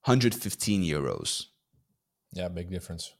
115 0.05 0.83
euros. 0.83 1.47
Yeah, 2.33 2.49
big 2.49 2.71
difference. 2.71 3.15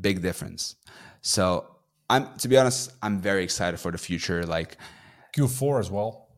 Big 0.00 0.22
difference. 0.22 0.76
So 1.20 1.66
I'm 2.08 2.36
to 2.38 2.48
be 2.48 2.56
honest, 2.56 2.92
I'm 3.02 3.20
very 3.20 3.44
excited 3.44 3.78
for 3.78 3.90
the 3.90 3.98
future. 3.98 4.44
Like 4.44 4.76
Q4 5.36 5.80
as 5.80 5.90
well. 5.90 6.28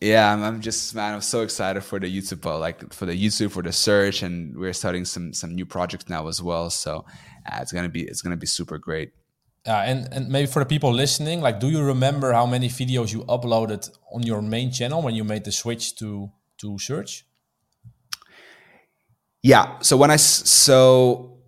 Yeah, 0.00 0.32
I'm, 0.32 0.42
I'm 0.42 0.60
just 0.60 0.94
man, 0.94 1.14
I'm 1.14 1.20
so 1.20 1.42
excited 1.42 1.82
for 1.82 1.98
the 1.98 2.06
YouTube, 2.06 2.44
like 2.60 2.92
for 2.92 3.06
the 3.06 3.14
YouTube, 3.14 3.52
for 3.52 3.62
the 3.62 3.72
search, 3.72 4.22
and 4.22 4.56
we're 4.56 4.72
starting 4.72 5.04
some 5.04 5.32
some 5.32 5.54
new 5.54 5.64
projects 5.64 6.08
now 6.08 6.28
as 6.28 6.42
well. 6.42 6.68
So 6.70 7.04
uh, 7.50 7.58
it's 7.60 7.72
gonna 7.72 7.88
be 7.88 8.02
it's 8.02 8.20
gonna 8.22 8.36
be 8.36 8.46
super 8.46 8.78
great. 8.78 9.12
Yeah, 9.66 9.80
and 9.80 10.12
and 10.12 10.28
maybe 10.28 10.46
for 10.46 10.60
the 10.60 10.66
people 10.66 10.92
listening, 10.92 11.40
like, 11.40 11.58
do 11.58 11.70
you 11.70 11.82
remember 11.82 12.32
how 12.32 12.46
many 12.46 12.68
videos 12.68 13.12
you 13.12 13.24
uploaded 13.24 13.90
on 14.12 14.22
your 14.22 14.42
main 14.42 14.70
channel 14.70 15.00
when 15.00 15.14
you 15.14 15.24
made 15.24 15.44
the 15.44 15.52
switch 15.52 15.96
to 15.96 16.30
to 16.58 16.78
search? 16.78 17.24
Yeah. 19.42 19.78
So 19.80 19.96
when 19.96 20.10
I 20.10 20.16
so 20.16 21.38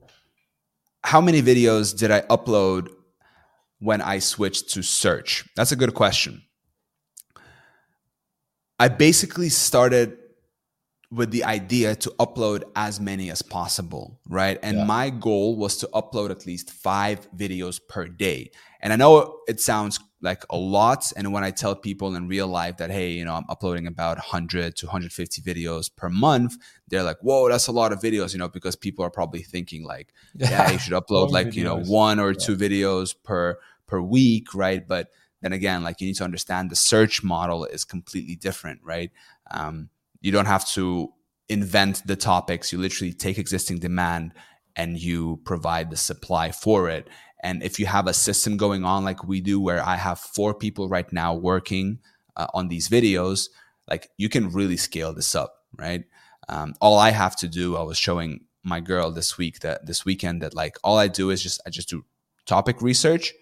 how 1.04 1.20
many 1.20 1.42
videos 1.42 1.96
did 1.96 2.11
I 2.11 2.23
upload 2.23 2.88
when 3.78 4.00
I 4.00 4.18
switched 4.18 4.70
to 4.70 4.82
search? 4.82 5.44
That's 5.54 5.73
a 5.73 5.76
good 5.76 5.94
question. 5.94 6.42
I 8.78 8.88
basically 8.88 9.50
started 9.50 10.18
with 11.10 11.30
the 11.30 11.44
idea 11.44 11.94
to 11.94 12.10
upload 12.18 12.64
as 12.75 12.98
many 12.98 13.30
as 13.30 13.40
possible, 13.40 14.18
right? 14.28 14.58
And 14.62 14.78
yeah. 14.78 14.84
my 14.84 15.10
goal 15.10 15.56
was 15.56 15.76
to 15.78 15.88
upload 15.94 16.30
at 16.30 16.46
least 16.46 16.70
five 16.70 17.28
videos 17.36 17.80
per 17.88 18.06
day. 18.06 18.50
And 18.80 18.92
I 18.92 18.96
know 18.96 19.40
it 19.46 19.60
sounds 19.60 20.00
like 20.20 20.42
a 20.50 20.56
lot. 20.56 21.12
And 21.16 21.32
when 21.32 21.44
I 21.44 21.52
tell 21.52 21.76
people 21.76 22.16
in 22.16 22.26
real 22.26 22.48
life 22.48 22.78
that, 22.78 22.90
hey, 22.90 23.10
you 23.10 23.25
know, 23.25 23.34
I'm 23.34 23.44
uploading 23.48 23.86
about 23.86 24.16
100 24.16 24.76
to 24.76 24.86
150 24.86 25.42
videos 25.42 25.94
per 25.94 26.08
month, 26.08 26.56
they're 26.88 27.04
like, 27.04 27.18
whoa, 27.20 27.48
that's 27.48 27.68
a 27.68 27.72
lot 27.72 27.92
of 27.92 28.00
videos, 28.00 28.32
you 28.32 28.38
know, 28.38 28.48
because 28.48 28.75
people 28.75 29.04
are 29.04 29.10
probably 29.10 29.42
thinking 29.42 29.84
like, 29.84 30.12
yeah, 30.34 30.71
you 30.71 30.78
should 30.78 30.92
upload 31.00 31.30
like, 31.30 31.49
videos. 31.49 31.54
you 31.54 31.64
know, 31.64 31.78
one 31.84 32.19
or 32.19 32.30
yeah. 32.30 32.38
two 32.38 32.56
videos 32.56 33.14
per 33.23 33.58
per 33.86 34.00
week, 34.00 34.52
right? 34.54 34.86
But 34.86 35.10
then 35.42 35.52
again, 35.52 35.84
like 35.84 36.00
you 36.00 36.08
need 36.08 36.16
to 36.16 36.25
understand 36.25 36.71
the 36.71 36.76
search 36.76 37.23
model 37.23 37.64
is 37.64 37.84
completely 37.84 38.34
different, 38.34 38.80
right? 38.82 39.12
Um, 39.50 39.90
you 40.26 40.32
don't 40.32 40.47
have 40.47 40.67
to 40.67 41.12
invent 41.49 42.02
the 42.04 42.17
topics. 42.17 42.73
You 42.73 42.78
literally 42.80 43.12
take 43.12 43.39
existing 43.39 43.78
demand 43.78 44.32
and 44.75 44.99
you 44.99 45.41
provide 45.45 45.89
the 45.89 45.97
supply 45.97 46.50
for 46.50 46.91
it. 46.91 47.08
And 47.45 47.62
if 47.62 47.78
you 47.78 47.86
have 47.86 48.08
a 48.08 48.12
system 48.12 48.56
going 48.56 48.84
on 48.84 49.04
like 49.04 49.23
we 49.23 49.41
do, 49.41 49.60
where 49.60 49.80
I 49.80 49.95
have 49.95 50.19
four 50.19 50.52
people 50.52 50.89
right 50.89 51.10
now 51.12 51.32
working 51.32 52.00
uh, 52.34 52.49
on 52.54 52.67
these 52.67 52.89
videos, 52.89 53.50
like 53.89 54.10
you 54.17 54.28
can 54.28 54.50
really 54.50 54.76
scale 54.76 55.15
this 55.15 55.36
up, 55.36 55.54
right? 55.78 56.02
Um, 56.49 56.75
all 56.80 56.99
I 56.99 57.10
have 57.10 57.36
to 57.36 57.47
do, 57.47 57.76
I 57.76 57.82
was 57.82 57.97
showing 57.97 58.47
my 58.65 58.80
girl 58.80 59.12
this 59.12 59.39
week 59.39 59.60
that 59.60 59.86
this 59.86 60.04
weekend 60.04 60.43
that 60.43 60.56
like 60.56 60.76
all 60.82 60.99
I 60.99 61.06
do 61.06 61.30
is 61.30 61.41
just 61.41 61.60
I 61.65 61.71
just 61.71 61.89
do 61.89 62.04
topic 62.47 62.82
research 62.82 63.32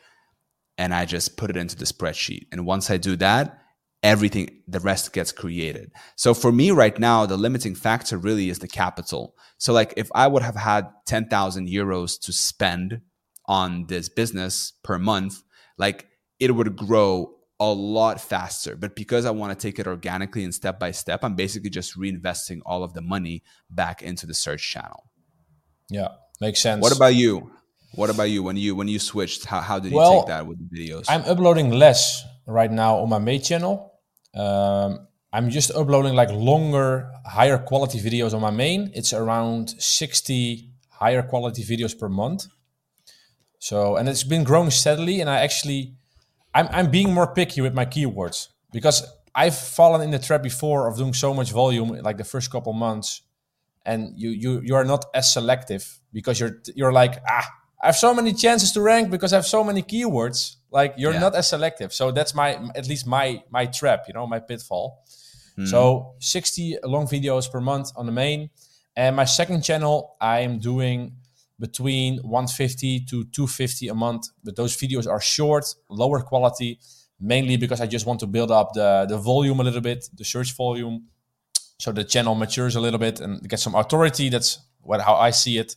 and 0.76 0.92
I 0.92 1.06
just 1.06 1.38
put 1.38 1.48
it 1.48 1.56
into 1.56 1.76
the 1.76 1.86
spreadsheet. 1.86 2.46
And 2.52 2.66
once 2.66 2.90
I 2.90 2.98
do 2.98 3.16
that, 3.16 3.63
everything 4.04 4.62
the 4.68 4.78
rest 4.78 5.12
gets 5.12 5.32
created. 5.32 5.90
So 6.14 6.34
for 6.34 6.52
me 6.52 6.70
right 6.70 6.96
now 6.98 7.26
the 7.26 7.36
limiting 7.36 7.74
factor 7.74 8.18
really 8.18 8.50
is 8.50 8.60
the 8.60 8.68
capital. 8.68 9.34
So 9.58 9.72
like 9.72 9.94
if 9.96 10.08
i 10.14 10.28
would 10.28 10.42
have 10.42 10.54
had 10.54 10.86
10,000 11.06 11.68
euros 11.68 12.20
to 12.20 12.32
spend 12.32 13.00
on 13.46 13.86
this 13.88 14.08
business 14.08 14.72
per 14.84 14.98
month 14.98 15.42
like 15.78 16.06
it 16.38 16.54
would 16.54 16.76
grow 16.76 17.34
a 17.58 17.72
lot 17.72 18.20
faster. 18.20 18.76
But 18.76 18.94
because 18.94 19.24
i 19.24 19.30
want 19.30 19.58
to 19.58 19.66
take 19.66 19.78
it 19.78 19.86
organically 19.86 20.44
and 20.44 20.54
step 20.54 20.78
by 20.78 20.90
step 20.90 21.24
i'm 21.24 21.34
basically 21.34 21.70
just 21.70 21.98
reinvesting 21.98 22.60
all 22.66 22.84
of 22.84 22.92
the 22.92 23.02
money 23.02 23.42
back 23.70 24.02
into 24.02 24.26
the 24.26 24.34
search 24.34 24.70
channel. 24.70 25.10
Yeah 25.88 26.08
makes 26.40 26.62
sense. 26.62 26.82
What 26.82 26.94
about 26.94 27.14
you? 27.14 27.50
What 27.94 28.10
about 28.10 28.24
you? 28.24 28.42
When 28.42 28.56
you 28.56 28.74
when 28.74 28.88
you 28.88 28.98
switched 28.98 29.46
how, 29.46 29.60
how 29.60 29.78
did 29.78 29.92
you 29.92 29.96
well, 29.96 30.20
take 30.20 30.28
that 30.28 30.46
with 30.46 30.58
the 30.58 30.68
videos? 30.76 31.04
I'm 31.08 31.22
uploading 31.22 31.70
less 31.70 32.24
right 32.46 32.70
now 32.70 32.96
on 32.98 33.08
my 33.08 33.18
main 33.18 33.40
channel 33.40 33.93
um, 34.34 35.06
I'm 35.32 35.50
just 35.50 35.70
uploading 35.72 36.14
like 36.14 36.30
longer, 36.30 37.10
higher 37.24 37.58
quality 37.58 38.00
videos 38.00 38.34
on 38.34 38.40
my 38.40 38.50
main. 38.50 38.90
It's 38.94 39.12
around 39.12 39.70
60 39.78 40.70
higher 40.90 41.22
quality 41.22 41.62
videos 41.62 41.98
per 41.98 42.08
month. 42.08 42.46
So, 43.58 43.96
and 43.96 44.08
it's 44.08 44.24
been 44.24 44.44
growing 44.44 44.70
steadily. 44.70 45.20
And 45.20 45.28
I 45.28 45.40
actually, 45.40 45.94
I'm, 46.54 46.68
I'm 46.70 46.90
being 46.90 47.12
more 47.12 47.32
picky 47.34 47.60
with 47.60 47.74
my 47.74 47.84
keywords 47.84 48.48
because 48.72 49.02
I've 49.34 49.56
fallen 49.56 50.02
in 50.02 50.10
the 50.10 50.18
trap 50.18 50.42
before 50.42 50.88
of 50.88 50.96
doing 50.96 51.14
so 51.14 51.34
much 51.34 51.50
volume, 51.50 51.88
like 52.02 52.16
the 52.18 52.24
first 52.24 52.50
couple 52.50 52.72
months, 52.72 53.22
and 53.84 54.12
you 54.16 54.30
you 54.30 54.60
you 54.64 54.74
are 54.76 54.84
not 54.84 55.04
as 55.12 55.32
selective 55.32 56.00
because 56.12 56.38
you're 56.38 56.62
you're 56.74 56.92
like 56.92 57.20
ah 57.28 57.46
I 57.84 57.88
have 57.88 57.96
so 57.96 58.14
many 58.14 58.32
chances 58.32 58.72
to 58.72 58.80
rank 58.80 59.10
because 59.10 59.34
I 59.34 59.36
have 59.36 59.46
so 59.46 59.62
many 59.62 59.82
keywords. 59.82 60.56
Like 60.70 60.94
you're 60.96 61.12
yeah. 61.12 61.20
not 61.20 61.34
as 61.34 61.50
selective. 61.50 61.92
So 61.92 62.10
that's 62.12 62.34
my 62.34 62.54
at 62.74 62.88
least 62.88 63.06
my 63.06 63.42
my 63.50 63.66
trap, 63.66 64.04
you 64.08 64.14
know, 64.14 64.26
my 64.26 64.40
pitfall. 64.40 65.04
Mm. 65.58 65.68
So 65.68 66.14
60 66.18 66.78
long 66.84 67.06
videos 67.06 67.50
per 67.50 67.60
month 67.60 67.90
on 67.94 68.06
the 68.06 68.12
main. 68.12 68.48
And 68.96 69.14
my 69.14 69.26
second 69.26 69.62
channel, 69.62 70.16
I 70.18 70.40
am 70.40 70.58
doing 70.58 71.16
between 71.60 72.18
150 72.18 73.00
to 73.00 73.24
250 73.24 73.88
a 73.88 73.94
month. 73.94 74.28
But 74.42 74.56
those 74.56 74.74
videos 74.76 75.06
are 75.06 75.20
short, 75.20 75.66
lower 75.90 76.20
quality, 76.20 76.80
mainly 77.20 77.58
because 77.58 77.82
I 77.82 77.86
just 77.86 78.06
want 78.06 78.20
to 78.20 78.26
build 78.26 78.50
up 78.50 78.72
the, 78.72 79.04
the 79.06 79.18
volume 79.18 79.60
a 79.60 79.62
little 79.62 79.82
bit, 79.82 80.08
the 80.16 80.24
search 80.24 80.56
volume. 80.56 81.08
So 81.78 81.92
the 81.92 82.04
channel 82.04 82.34
matures 82.34 82.76
a 82.76 82.80
little 82.80 82.98
bit 82.98 83.20
and 83.20 83.46
get 83.46 83.60
some 83.60 83.74
authority. 83.74 84.30
That's 84.30 84.58
what 84.80 85.02
how 85.02 85.16
I 85.16 85.30
see 85.30 85.58
it. 85.58 85.76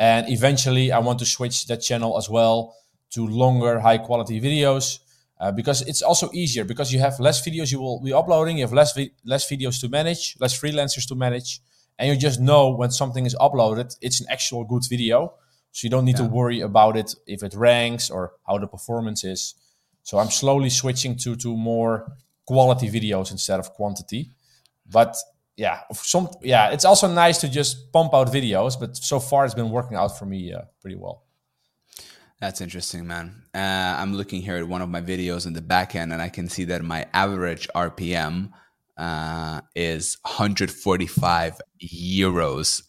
And 0.00 0.30
eventually, 0.30 0.90
I 0.90 0.98
want 0.98 1.18
to 1.18 1.26
switch 1.26 1.66
that 1.66 1.82
channel 1.82 2.16
as 2.16 2.30
well 2.30 2.74
to 3.10 3.26
longer, 3.26 3.80
high 3.80 3.98
quality 3.98 4.40
videos 4.40 4.98
uh, 5.38 5.52
because 5.52 5.82
it's 5.82 6.00
also 6.00 6.30
easier 6.32 6.64
because 6.64 6.90
you 6.90 6.98
have 7.00 7.20
less 7.20 7.46
videos 7.46 7.70
you 7.70 7.80
will 7.80 8.00
be 8.00 8.12
uploading, 8.12 8.56
you 8.56 8.64
have 8.64 8.72
less 8.72 8.94
vi- 8.94 9.12
less 9.26 9.46
videos 9.48 9.78
to 9.82 9.90
manage, 9.90 10.36
less 10.40 10.58
freelancers 10.58 11.06
to 11.06 11.14
manage, 11.14 11.60
and 11.98 12.08
you 12.08 12.16
just 12.16 12.40
know 12.40 12.70
when 12.70 12.90
something 12.90 13.26
is 13.26 13.34
uploaded, 13.34 13.94
it's 14.00 14.20
an 14.22 14.26
actual 14.30 14.64
good 14.64 14.84
video. 14.88 15.34
So 15.72 15.84
you 15.84 15.90
don't 15.90 16.06
need 16.06 16.18
yeah. 16.18 16.28
to 16.28 16.32
worry 16.32 16.60
about 16.60 16.96
it 16.96 17.14
if 17.26 17.42
it 17.42 17.54
ranks 17.54 18.08
or 18.10 18.32
how 18.46 18.56
the 18.56 18.66
performance 18.66 19.22
is. 19.22 19.54
So 20.02 20.18
I'm 20.18 20.30
slowly 20.30 20.70
switching 20.70 21.16
to 21.18 21.36
to 21.36 21.54
more 21.56 22.10
quality 22.46 22.88
videos 22.88 23.30
instead 23.30 23.60
of 23.60 23.70
quantity. 23.74 24.30
But 24.90 25.14
yeah, 25.60 25.80
some 25.92 26.30
yeah, 26.40 26.70
it's 26.70 26.86
also 26.86 27.06
nice 27.06 27.36
to 27.42 27.48
just 27.48 27.92
pump 27.92 28.14
out 28.14 28.28
videos, 28.28 28.80
but 28.80 28.96
so 28.96 29.20
far 29.20 29.44
it's 29.44 29.52
been 29.52 29.68
working 29.68 29.94
out 29.94 30.18
for 30.18 30.24
me 30.24 30.54
uh, 30.54 30.62
pretty 30.80 30.96
well. 30.96 31.24
That's 32.40 32.62
interesting, 32.62 33.06
man. 33.06 33.42
Uh, 33.54 33.58
I'm 34.00 34.14
looking 34.14 34.40
here 34.40 34.56
at 34.56 34.66
one 34.66 34.80
of 34.80 34.88
my 34.88 35.02
videos 35.02 35.46
in 35.46 35.52
the 35.52 35.60
back 35.60 35.94
end, 35.94 36.14
and 36.14 36.22
I 36.22 36.30
can 36.30 36.48
see 36.48 36.64
that 36.64 36.82
my 36.82 37.06
average 37.12 37.68
RPM 37.74 38.52
uh, 38.96 39.60
is 39.74 40.16
145 40.22 41.60
euros. 41.78 42.82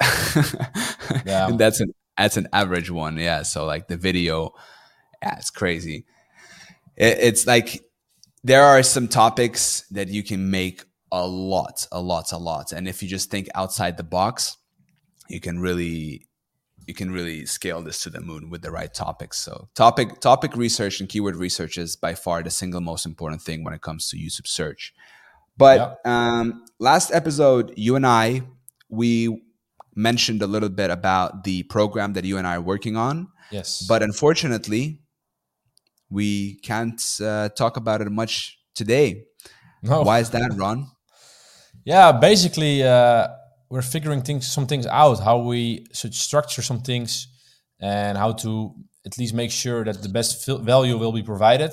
yeah, 1.25 1.49
and 1.49 1.60
that's 1.60 1.81
an 1.81 1.93
that's 2.17 2.38
an 2.38 2.47
average 2.53 2.89
one. 2.89 3.17
Yeah, 3.17 3.41
so 3.41 3.65
like 3.65 3.89
the 3.89 3.97
video, 3.97 4.53
yeah, 5.21 5.38
it's 5.38 5.49
crazy. 5.49 6.05
It, 6.95 7.17
it's 7.19 7.45
like 7.45 7.81
there 8.45 8.63
are 8.63 8.81
some 8.81 9.10
topics 9.10 9.81
that 9.91 10.07
you 10.07 10.23
can 10.23 10.49
make 10.49 10.86
a 11.12 11.28
lot, 11.28 11.88
a 11.91 12.02
lot, 12.02 12.32
a 12.32 12.38
lot. 12.38 12.71
And 12.71 12.88
if 12.88 13.04
you 13.04 13.10
just 13.10 13.30
think 13.30 13.50
outside 13.56 13.97
the 13.97 14.04
box, 14.04 14.58
you 15.28 15.39
can 15.39 15.60
really 15.60 16.28
you 16.88 16.93
can 16.95 17.12
really 17.12 17.45
scale 17.45 17.82
this 17.82 18.02
to 18.04 18.10
the 18.10 18.19
moon 18.19 18.50
with 18.50 18.62
the 18.63 18.71
right 18.71 18.93
topics. 18.93 19.39
So 19.39 19.69
topic 19.76 20.19
topic 20.19 20.56
research 20.56 21.00
and 21.00 21.08
keyword 21.08 21.36
research 21.36 21.78
is 21.78 21.95
by 21.95 22.15
far 22.15 22.43
the 22.43 22.50
single 22.50 22.82
most 22.82 23.06
important 23.06 23.41
thing 23.41 23.63
when 23.63 23.74
it 23.74 23.82
comes 23.82 24.10
to 24.10 24.17
YouTube 24.17 24.47
search. 24.47 24.93
But 25.58 26.00
um, 26.06 26.65
last 26.80 27.12
episode, 27.12 27.74
you 27.76 27.95
and 27.95 28.06
I 28.06 28.41
we 28.89 29.41
mentioned 29.95 30.41
a 30.41 30.47
little 30.47 30.69
bit 30.69 30.89
about 30.89 31.43
the 31.43 31.63
program 31.63 32.13
that 32.13 32.26
you 32.26 32.38
and 32.38 32.47
I 32.47 32.56
are 32.56 32.62
working 32.62 32.97
on. 32.97 33.28
Yes. 33.52 33.86
But 33.88 34.02
unfortunately, 34.02 35.02
we 36.10 36.56
can't 36.60 37.02
uh, 37.21 37.50
talk 37.50 37.78
about 37.78 38.02
it 38.02 38.10
much 38.10 38.60
today. 38.76 39.26
No. 39.84 40.04
Why 40.04 40.19
is 40.19 40.30
that, 40.32 40.52
Ron? 40.56 40.88
Yeah, 41.84 42.12
basically, 42.12 42.84
uh, 42.84 43.28
we're 43.70 43.82
figuring 43.82 44.22
things, 44.22 44.48
some 44.48 44.67
things 44.67 44.86
out, 44.86 45.20
how 45.20 45.39
we 45.39 45.88
should 45.94 46.13
structure 46.13 46.62
some 46.62 46.82
things, 46.82 47.28
and 47.80 48.17
how 48.17 48.34
to 48.34 48.76
at 49.06 49.17
least 49.17 49.34
make 49.34 49.52
sure 49.52 49.84
that 49.84 50.02
the 50.04 50.10
best 50.10 50.46
value 50.46 50.98
will 50.98 51.12
be 51.12 51.24
provided. 51.24 51.72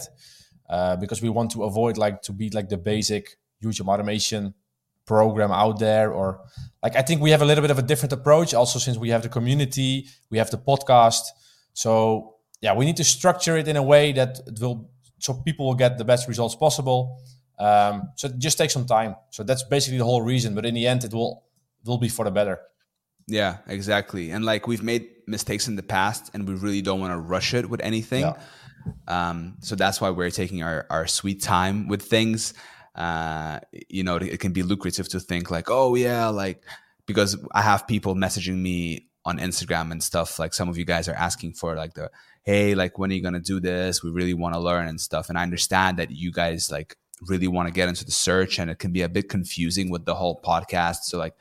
Uh, 0.69 0.97
because 0.97 1.23
we 1.23 1.31
want 1.31 1.51
to 1.51 1.65
avoid 1.65 1.97
like 1.97 2.21
to 2.21 2.31
be 2.33 2.51
like 2.51 2.69
the 2.69 2.77
basic 2.77 3.39
YouTube 3.65 3.89
automation 3.89 4.53
program 5.07 5.51
out 5.51 5.79
there, 5.79 6.13
or 6.13 6.41
like 6.83 6.95
I 6.95 7.03
think 7.03 7.23
we 7.23 7.31
have 7.31 7.41
a 7.41 7.47
little 7.47 7.63
bit 7.63 7.71
of 7.71 7.79
a 7.79 7.83
different 7.83 8.13
approach. 8.13 8.53
Also, 8.53 8.79
since 8.79 8.99
we 8.99 9.09
have 9.09 9.23
the 9.23 9.31
community, 9.31 10.07
we 10.31 10.37
have 10.37 10.51
the 10.51 10.59
podcast, 10.59 11.23
so 11.73 12.35
yeah, 12.61 12.75
we 12.75 12.85
need 12.85 12.97
to 12.99 13.05
structure 13.05 13.57
it 13.57 13.67
in 13.67 13.77
a 13.77 13.83
way 13.83 14.13
that 14.13 14.41
it 14.47 14.59
will 14.61 14.91
so 15.21 15.35
people 15.35 15.67
will 15.67 15.75
get 15.75 15.97
the 15.99 16.05
best 16.05 16.29
results 16.29 16.55
possible. 16.55 17.19
Um, 17.59 18.11
so 18.15 18.29
it 18.29 18.39
just 18.39 18.59
takes 18.59 18.73
some 18.73 18.87
time. 18.87 19.17
So 19.31 19.43
that's 19.43 19.63
basically 19.65 19.99
the 19.99 20.05
whole 20.05 20.23
reason. 20.23 20.55
But 20.55 20.65
in 20.65 20.75
the 20.75 20.87
end, 20.87 21.05
it 21.05 21.13
will 21.13 21.45
it 21.83 21.89
will 21.89 21.99
be 21.99 22.09
for 22.09 22.25
the 22.25 22.31
better. 22.31 22.61
Yeah, 23.27 23.59
exactly. 23.67 24.31
And 24.31 24.45
like 24.45 24.67
we've 24.67 24.83
made 24.83 25.09
mistakes 25.27 25.69
in 25.69 25.77
the 25.77 25.83
past, 25.83 26.31
and 26.33 26.49
we 26.49 26.55
really 26.55 26.83
don't 26.83 27.01
want 27.01 27.13
to 27.13 27.19
rush 27.19 27.55
it 27.55 27.69
with 27.69 27.81
anything. 27.83 28.23
Yeah. 28.23 28.37
Um, 29.07 29.57
so 29.61 29.77
that's 29.77 30.01
why 30.01 30.11
we're 30.11 30.31
taking 30.31 30.63
our 30.63 30.87
our 30.89 31.07
sweet 31.07 31.43
time 31.43 31.89
with 31.89 32.03
things. 32.03 32.55
Uh, 32.95 33.61
you 33.89 34.03
know, 34.03 34.17
it 34.17 34.41
can 34.41 34.53
be 34.53 34.63
lucrative 34.63 35.09
to 35.11 35.21
think 35.21 35.51
like, 35.51 35.71
oh 35.71 35.95
yeah, 35.95 36.29
like 36.29 36.65
because 37.07 37.37
I 37.53 37.63
have 37.63 37.87
people 37.87 38.15
messaging 38.15 38.57
me 38.57 39.09
on 39.25 39.39
Instagram 39.39 39.93
and 39.93 40.03
stuff. 40.03 40.39
Like 40.39 40.55
some 40.55 40.69
of 40.69 40.79
you 40.79 40.85
guys 40.85 41.09
are 41.09 41.15
asking 41.15 41.53
for 41.53 41.75
like 41.75 41.95
the 41.95 42.11
hey, 42.45 42.75
like 42.75 42.99
when 42.99 43.11
are 43.11 43.15
you 43.15 43.23
gonna 43.23 43.41
do 43.41 43.61
this? 43.61 44.03
We 44.03 44.11
really 44.11 44.35
want 44.35 44.55
to 44.55 44.61
learn 44.61 44.89
and 44.89 45.01
stuff. 45.01 45.29
And 45.29 45.37
I 45.37 45.43
understand 45.43 45.99
that 45.99 46.11
you 46.11 46.33
guys 46.33 46.71
like 46.71 46.97
really 47.27 47.49
want 47.49 47.69
to 47.69 47.73
get 47.73 47.89
into 47.89 48.05
the 48.05 48.13
search 48.13 48.59
and 48.59 48.71
it 48.71 48.79
can 48.79 48.93
be 48.93 49.03
a 49.03 49.09
bit 49.09 49.29
confusing 49.29 49.91
with 49.91 50.05
the 50.05 50.15
whole 50.15 50.41
podcast. 50.41 51.03
So 51.03 51.19
like 51.19 51.35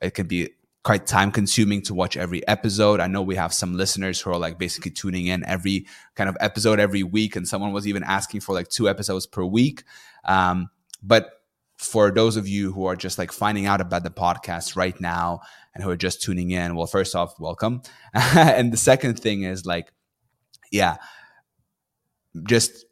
it 0.00 0.14
can 0.14 0.26
be 0.26 0.50
quite 0.84 1.06
time 1.06 1.32
consuming 1.32 1.80
to 1.80 1.94
watch 1.94 2.16
every 2.16 2.46
episode. 2.46 3.00
I 3.00 3.06
know 3.06 3.22
we 3.22 3.36
have 3.36 3.52
some 3.52 3.76
listeners 3.76 4.20
who 4.20 4.30
are 4.30 4.38
like 4.38 4.58
basically 4.58 4.90
tuning 4.90 5.26
in 5.26 5.44
every 5.46 5.86
kind 6.14 6.28
of 6.28 6.36
episode 6.40 6.78
every 6.78 7.02
week, 7.02 7.36
and 7.36 7.48
someone 7.48 7.72
was 7.72 7.88
even 7.88 8.04
asking 8.04 8.40
for 8.40 8.54
like 8.54 8.68
two 8.68 8.88
episodes 8.88 9.26
per 9.26 9.44
week. 9.44 9.82
Um, 10.24 10.68
but 11.02 11.40
for 11.78 12.10
those 12.10 12.36
of 12.36 12.46
you 12.46 12.72
who 12.72 12.84
are 12.84 12.96
just 12.96 13.18
like 13.18 13.32
finding 13.32 13.66
out 13.66 13.80
about 13.80 14.04
the 14.04 14.10
podcast 14.10 14.76
right 14.76 14.98
now 15.00 15.40
and 15.74 15.82
who 15.82 15.90
are 15.90 15.96
just 15.96 16.22
tuning 16.22 16.50
in, 16.50 16.76
well, 16.76 16.86
first 16.86 17.16
off, 17.16 17.40
welcome. 17.40 17.82
and 18.14 18.72
the 18.72 18.76
second 18.76 19.18
thing 19.18 19.42
is 19.42 19.66
like, 19.66 19.90
yeah, 20.70 20.96
just 22.46 22.84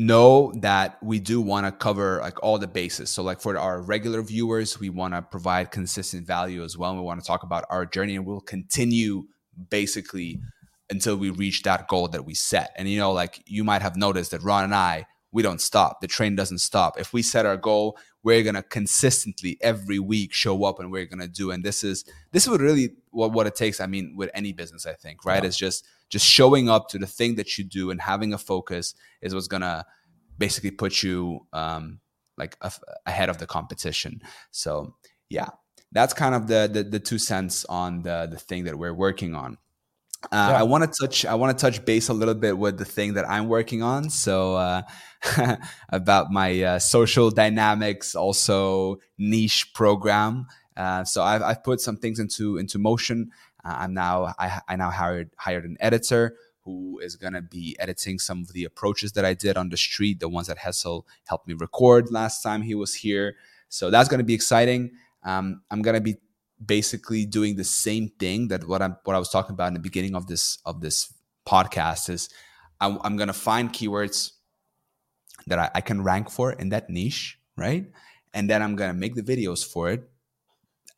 know 0.00 0.50
that 0.56 0.96
we 1.02 1.20
do 1.20 1.42
want 1.42 1.66
to 1.66 1.72
cover 1.72 2.20
like 2.22 2.42
all 2.42 2.58
the 2.58 2.66
bases. 2.66 3.10
So 3.10 3.22
like 3.22 3.38
for 3.38 3.58
our 3.58 3.82
regular 3.82 4.22
viewers, 4.22 4.80
we 4.80 4.88
want 4.88 5.12
to 5.12 5.20
provide 5.20 5.70
consistent 5.70 6.26
value 6.26 6.64
as 6.64 6.78
well. 6.78 6.90
And 6.92 6.98
we 6.98 7.04
want 7.04 7.20
to 7.20 7.26
talk 7.26 7.42
about 7.42 7.66
our 7.68 7.84
journey 7.84 8.16
and 8.16 8.24
we'll 8.24 8.40
continue 8.40 9.24
basically 9.68 10.40
until 10.88 11.16
we 11.16 11.28
reach 11.28 11.64
that 11.64 11.86
goal 11.86 12.08
that 12.08 12.24
we 12.24 12.32
set. 12.32 12.70
And 12.76 12.88
you 12.88 12.98
know, 12.98 13.12
like 13.12 13.42
you 13.46 13.62
might 13.62 13.82
have 13.82 13.94
noticed 13.94 14.30
that 14.30 14.42
Ron 14.42 14.64
and 14.64 14.74
I, 14.74 15.06
we 15.32 15.42
don't 15.42 15.60
stop. 15.60 16.00
The 16.00 16.08
train 16.08 16.34
doesn't 16.34 16.58
stop. 16.58 16.98
If 16.98 17.12
we 17.12 17.20
set 17.20 17.44
our 17.44 17.58
goal, 17.58 17.98
we're 18.22 18.42
gonna 18.42 18.62
consistently 18.62 19.58
every 19.60 19.98
week 19.98 20.32
show 20.32 20.64
up 20.64 20.80
and 20.80 20.90
we're 20.90 21.04
gonna 21.04 21.28
do. 21.28 21.50
And 21.50 21.62
this 21.62 21.84
is 21.84 22.06
this 22.32 22.44
is 22.44 22.48
what 22.48 22.60
really 22.60 22.94
what, 23.10 23.32
what 23.32 23.46
it 23.46 23.54
takes. 23.54 23.80
I 23.80 23.86
mean, 23.86 24.14
with 24.16 24.30
any 24.32 24.52
business, 24.52 24.86
I 24.86 24.94
think, 24.94 25.26
right? 25.26 25.42
Yeah. 25.42 25.48
It's 25.48 25.58
just 25.58 25.84
just 26.10 26.26
showing 26.26 26.68
up 26.68 26.88
to 26.88 26.98
the 26.98 27.06
thing 27.06 27.36
that 27.36 27.56
you 27.56 27.64
do 27.64 27.90
and 27.90 28.00
having 28.00 28.34
a 28.34 28.38
focus 28.38 28.94
is 29.22 29.34
what's 29.34 29.48
gonna 29.48 29.86
basically 30.36 30.70
put 30.70 31.02
you 31.02 31.46
um, 31.52 32.00
like 32.36 32.56
a, 32.60 32.72
ahead 33.06 33.28
of 33.28 33.38
the 33.38 33.46
competition. 33.46 34.20
So 34.50 34.94
yeah, 35.28 35.48
that's 35.92 36.12
kind 36.12 36.34
of 36.34 36.46
the, 36.46 36.68
the, 36.70 36.82
the 36.82 37.00
two 37.00 37.18
cents 37.18 37.64
on 37.64 38.02
the 38.02 38.28
the 38.30 38.38
thing 38.38 38.64
that 38.64 38.76
we're 38.76 38.94
working 38.94 39.34
on. 39.34 39.56
Uh, 40.24 40.50
yeah. 40.52 40.60
I 40.60 40.62
want 40.64 40.84
to 40.84 41.06
touch. 41.06 41.24
I 41.24 41.34
want 41.34 41.56
to 41.56 41.60
touch 41.60 41.84
base 41.84 42.08
a 42.08 42.12
little 42.12 42.34
bit 42.34 42.58
with 42.58 42.76
the 42.76 42.84
thing 42.84 43.14
that 43.14 43.28
I'm 43.28 43.48
working 43.48 43.82
on. 43.82 44.10
So 44.10 44.54
uh, 44.56 44.82
about 45.88 46.30
my 46.30 46.62
uh, 46.62 46.78
social 46.78 47.30
dynamics, 47.30 48.14
also 48.14 48.98
niche 49.16 49.72
program. 49.72 50.46
Uh, 50.76 51.04
so 51.04 51.22
I've, 51.22 51.42
I've 51.42 51.64
put 51.64 51.80
some 51.80 51.96
things 51.96 52.18
into 52.18 52.58
into 52.58 52.78
motion. 52.78 53.30
Uh, 53.64 53.76
I'm 53.78 53.94
now 53.94 54.34
I, 54.38 54.60
I 54.68 54.76
now 54.76 54.90
hired 54.90 55.30
hired 55.36 55.64
an 55.64 55.76
editor 55.80 56.36
who 56.64 56.98
is 57.02 57.16
going 57.16 57.32
to 57.32 57.42
be 57.42 57.76
editing 57.78 58.18
some 58.18 58.40
of 58.42 58.52
the 58.52 58.64
approaches 58.64 59.12
that 59.12 59.24
I 59.24 59.34
did 59.34 59.56
on 59.56 59.70
the 59.70 59.76
street, 59.76 60.20
the 60.20 60.28
ones 60.28 60.46
that 60.48 60.58
Hessel 60.58 61.06
helped 61.26 61.48
me 61.48 61.54
record 61.54 62.10
last 62.10 62.42
time 62.42 62.62
he 62.62 62.74
was 62.74 62.94
here. 62.94 63.36
So 63.68 63.90
that's 63.90 64.08
going 64.08 64.18
to 64.18 64.24
be 64.24 64.34
exciting. 64.34 64.92
Um, 65.24 65.62
I'm 65.70 65.82
going 65.82 65.94
to 65.94 66.00
be 66.00 66.16
basically 66.64 67.24
doing 67.24 67.56
the 67.56 67.64
same 67.64 68.08
thing 68.18 68.48
that 68.48 68.66
what 68.68 68.82
I'm 68.82 68.96
what 69.04 69.16
I 69.16 69.18
was 69.18 69.30
talking 69.30 69.54
about 69.54 69.68
in 69.68 69.74
the 69.74 69.80
beginning 69.80 70.14
of 70.14 70.26
this 70.26 70.58
of 70.64 70.80
this 70.80 71.12
podcast 71.46 72.10
is 72.10 72.28
I'm, 72.80 72.98
I'm 73.02 73.16
going 73.16 73.28
to 73.28 73.32
find 73.32 73.72
keywords 73.72 74.32
that 75.46 75.58
I, 75.58 75.70
I 75.76 75.80
can 75.80 76.02
rank 76.02 76.30
for 76.30 76.52
in 76.52 76.70
that 76.70 76.90
niche, 76.90 77.38
right? 77.56 77.90
And 78.34 78.48
then 78.48 78.62
I'm 78.62 78.76
going 78.76 78.90
to 78.90 78.96
make 78.96 79.14
the 79.14 79.22
videos 79.22 79.64
for 79.66 79.90
it 79.90 80.09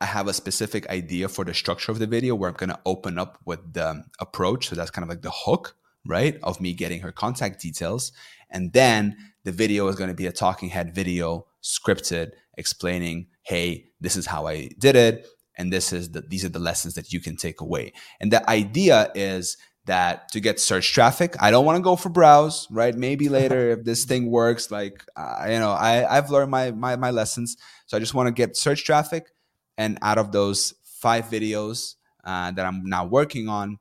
I 0.01 0.05
have 0.05 0.27
a 0.27 0.33
specific 0.33 0.89
idea 0.89 1.29
for 1.29 1.45
the 1.45 1.53
structure 1.53 1.91
of 1.91 1.99
the 1.99 2.07
video 2.07 2.35
where 2.35 2.49
I'm 2.49 2.55
going 2.55 2.69
to 2.69 2.79
open 2.85 3.17
up 3.17 3.39
with 3.45 3.73
the 3.73 4.03
approach. 4.19 4.67
So 4.67 4.75
that's 4.75 4.91
kind 4.91 5.03
of 5.03 5.09
like 5.09 5.21
the 5.21 5.31
hook, 5.33 5.75
right? 6.05 6.37
Of 6.43 6.59
me 6.59 6.73
getting 6.73 7.01
her 7.01 7.11
contact 7.11 7.61
details. 7.61 8.11
And 8.49 8.73
then 8.73 9.17
the 9.43 9.51
video 9.51 9.87
is 9.87 9.95
going 9.95 10.09
to 10.09 10.15
be 10.15 10.27
a 10.27 10.31
talking 10.31 10.69
head 10.69 10.93
video 10.93 11.47
scripted 11.61 12.31
explaining, 12.57 13.27
hey, 13.43 13.91
this 13.99 14.15
is 14.15 14.25
how 14.25 14.47
I 14.47 14.69
did 14.79 14.95
it. 14.95 15.27
And 15.57 15.71
this 15.71 15.93
is 15.93 16.11
the, 16.11 16.21
these 16.21 16.43
are 16.43 16.49
the 16.49 16.59
lessons 16.59 16.95
that 16.95 17.13
you 17.13 17.19
can 17.19 17.35
take 17.35 17.61
away. 17.61 17.93
And 18.19 18.31
the 18.31 18.47
idea 18.49 19.11
is 19.15 19.57
that 19.85 20.29
to 20.29 20.39
get 20.39 20.59
search 20.59 20.93
traffic, 20.93 21.35
I 21.39 21.51
don't 21.51 21.65
want 21.65 21.77
to 21.77 21.83
go 21.83 21.95
for 21.95 22.09
browse, 22.09 22.67
right? 22.71 22.95
Maybe 22.95 23.29
later 23.39 23.71
if 23.71 23.83
this 23.83 24.05
thing 24.05 24.31
works, 24.31 24.71
like, 24.71 25.03
uh, 25.15 25.45
you 25.47 25.59
know, 25.59 25.71
I, 25.71 26.17
I've 26.17 26.29
learned 26.29 26.51
my, 26.51 26.71
my, 26.71 26.95
my 26.95 27.11
lessons. 27.11 27.57
So 27.85 27.97
I 27.97 27.99
just 27.99 28.13
want 28.13 28.27
to 28.27 28.31
get 28.31 28.55
search 28.57 28.85
traffic 28.85 29.32
and 29.77 29.97
out 30.01 30.17
of 30.17 30.31
those 30.31 30.73
five 30.83 31.25
videos 31.25 31.95
uh, 32.23 32.51
that 32.51 32.65
I'm 32.65 32.85
now 32.85 33.05
working 33.05 33.49
on, 33.49 33.77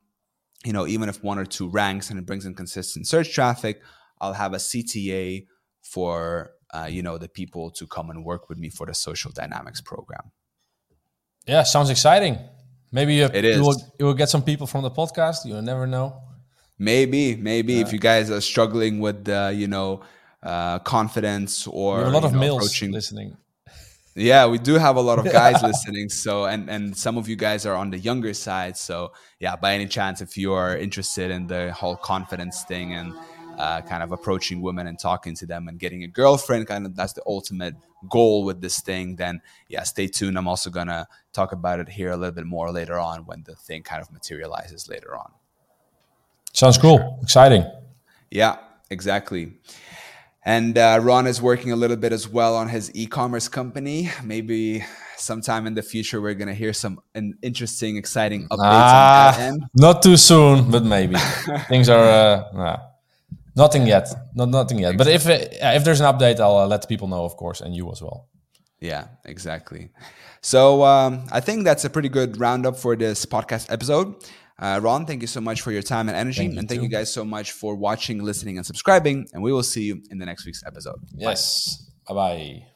you 0.65 0.73
know, 0.73 0.87
even 0.87 1.09
if 1.09 1.23
one 1.23 1.39
or 1.39 1.45
two 1.45 1.69
ranks 1.69 2.11
and 2.11 2.19
it 2.19 2.27
brings 2.27 2.47
in 2.47 2.55
consistent 2.55 3.07
search 3.07 3.33
traffic, 3.33 3.81
I'll 4.21 4.35
have 4.35 4.53
a 4.55 4.59
CTA 4.59 5.47
for 5.83 6.53
uh, 6.73 6.89
you 6.89 7.03
know 7.03 7.19
the 7.19 7.29
people 7.29 7.71
to 7.73 7.87
come 7.87 8.11
and 8.11 8.25
work 8.25 8.49
with 8.49 8.59
me 8.59 8.71
for 8.71 8.87
the 8.87 8.95
social 8.95 9.31
dynamics 9.31 9.81
program. 9.81 10.31
Yeah, 11.47 11.65
sounds 11.65 11.91
exciting. 11.91 12.39
Maybe 12.93 13.15
you, 13.15 13.25
it 13.25 13.45
is. 13.45 13.57
You, 13.57 13.63
will, 13.63 13.95
you 13.99 14.07
will 14.07 14.15
get 14.15 14.29
some 14.29 14.43
people 14.43 14.67
from 14.67 14.83
the 14.83 14.91
podcast. 14.91 15.45
You'll 15.45 15.63
never 15.63 15.87
know. 15.87 16.21
Maybe, 16.79 17.37
maybe 17.37 17.81
if 17.81 17.93
you 17.93 17.99
guys 17.99 18.31
are 18.31 18.41
struggling 18.41 19.01
with 19.01 19.29
uh, 19.29 19.51
you 19.53 19.67
know 19.67 20.03
uh, 20.43 20.79
confidence 20.81 21.67
or 21.67 22.05
a 22.05 22.11
lot 22.11 22.25
of 22.25 22.33
males 22.33 22.65
approaching. 22.65 22.93
listening. 22.93 23.37
Yeah, 24.15 24.47
we 24.47 24.59
do 24.59 24.75
have 24.75 24.97
a 24.97 25.01
lot 25.01 25.19
of 25.19 25.31
guys 25.33 25.63
listening. 25.63 26.09
So, 26.09 26.45
and 26.45 26.69
and 26.69 26.97
some 26.97 27.17
of 27.17 27.29
you 27.29 27.37
guys 27.37 27.65
are 27.65 27.75
on 27.75 27.91
the 27.91 27.99
younger 27.99 28.35
side. 28.35 28.77
So, 28.77 29.13
yeah, 29.39 29.57
by 29.57 29.75
any 29.75 29.87
chance, 29.87 30.21
if 30.21 30.37
you 30.37 30.53
are 30.53 30.77
interested 30.77 31.31
in 31.31 31.47
the 31.47 31.73
whole 31.73 31.97
confidence 31.97 32.65
thing 32.65 32.95
and 32.95 33.15
uh, 33.59 33.81
kind 33.83 34.03
of 34.03 34.13
approaching 34.13 34.61
women 34.61 34.87
and 34.87 34.99
talking 34.99 35.35
to 35.37 35.47
them 35.47 35.69
and 35.69 35.79
getting 35.79 36.05
a 36.05 36.09
girlfriend, 36.09 36.67
kind 36.67 36.85
of 36.85 36.95
that's 36.95 37.15
the 37.15 37.23
ultimate 37.27 37.75
goal 38.11 38.45
with 38.45 38.61
this 38.61 38.81
thing. 38.81 39.17
Then, 39.17 39.41
yeah, 39.69 39.83
stay 39.85 40.09
tuned. 40.09 40.37
I'm 40.37 40.49
also 40.49 40.69
gonna 40.69 41.07
talk 41.33 41.53
about 41.53 41.81
it 41.81 41.89
here 41.89 42.11
a 42.11 42.17
little 42.17 42.35
bit 42.35 42.47
more 42.47 42.71
later 42.71 42.99
on 42.99 43.25
when 43.25 43.43
the 43.45 43.55
thing 43.55 43.83
kind 43.83 44.03
of 44.03 44.13
materializes 44.13 44.89
later 44.89 45.17
on. 45.17 45.33
Sounds 46.53 46.77
cool, 46.77 46.99
sure. 46.99 47.19
exciting. 47.23 47.65
Yeah, 48.31 48.59
exactly. 48.91 49.55
And 50.45 50.77
uh, 50.77 50.99
Ron 51.01 51.27
is 51.27 51.41
working 51.41 51.71
a 51.71 51.77
little 51.77 51.97
bit 51.97 52.13
as 52.13 52.29
well 52.29 52.57
on 52.57 52.69
his 52.69 52.91
e-commerce 52.95 53.49
company. 53.49 54.11
Maybe 54.25 54.85
sometime 55.17 55.67
in 55.69 55.75
the 55.75 55.83
future 55.83 56.21
we're 56.21 56.35
gonna 56.35 56.55
hear 56.55 56.73
some 56.73 57.01
interesting, 57.43 57.97
exciting 57.97 58.49
updates. 58.49 58.59
Ah, 58.61 59.53
Not 59.75 60.03
too 60.03 60.17
soon, 60.17 60.71
but 60.71 60.85
maybe 60.85 61.15
things 61.69 61.89
are. 61.89 62.05
Uh, 62.05 62.45
nah. 62.55 62.77
Nothing 63.55 63.87
yet. 63.87 64.09
Not 64.35 64.49
nothing 64.49 64.79
yet. 64.79 64.95
Exactly. 64.95 64.99
But 64.99 65.09
if 65.09 65.63
uh, 65.63 65.77
if 65.77 65.85
there's 65.85 66.01
an 66.01 66.07
update, 66.13 66.41
I'll 66.41 66.57
uh, 66.57 66.67
let 66.67 66.89
people 66.89 67.07
know, 67.07 67.25
of 67.25 67.37
course, 67.37 67.61
and 67.61 67.75
you 67.75 67.91
as 67.93 68.01
well. 68.03 68.29
Yeah, 68.81 69.09
exactly. 69.25 69.91
So 70.41 70.83
um, 70.83 71.27
I 71.31 71.39
think 71.41 71.63
that's 71.65 71.85
a 71.85 71.91
pretty 71.91 72.09
good 72.09 72.41
roundup 72.41 72.77
for 72.77 72.97
this 72.97 73.25
podcast 73.27 73.71
episode. 73.71 74.15
Uh, 74.63 74.79
Ron, 74.81 75.07
thank 75.07 75.23
you 75.23 75.27
so 75.27 75.41
much 75.41 75.61
for 75.61 75.73
your 75.73 75.83
time 75.83 76.09
and 76.09 76.17
energy. 76.17 76.47
Thank 76.47 76.57
and 76.57 76.69
thank 76.69 76.81
too. 76.81 76.85
you 76.85 76.89
guys 76.89 77.13
so 77.13 77.25
much 77.25 77.51
for 77.51 77.75
watching, 77.75 78.23
listening, 78.23 78.59
and 78.59 78.65
subscribing. 78.65 79.27
And 79.33 79.43
we 79.43 79.53
will 79.53 79.65
see 79.65 79.83
you 79.83 80.01
in 80.11 80.19
the 80.19 80.25
next 80.25 80.47
week's 80.47 80.63
episode. 80.65 81.01
Yes. 81.17 81.91
Bye 82.07 82.15
bye. 82.15 82.67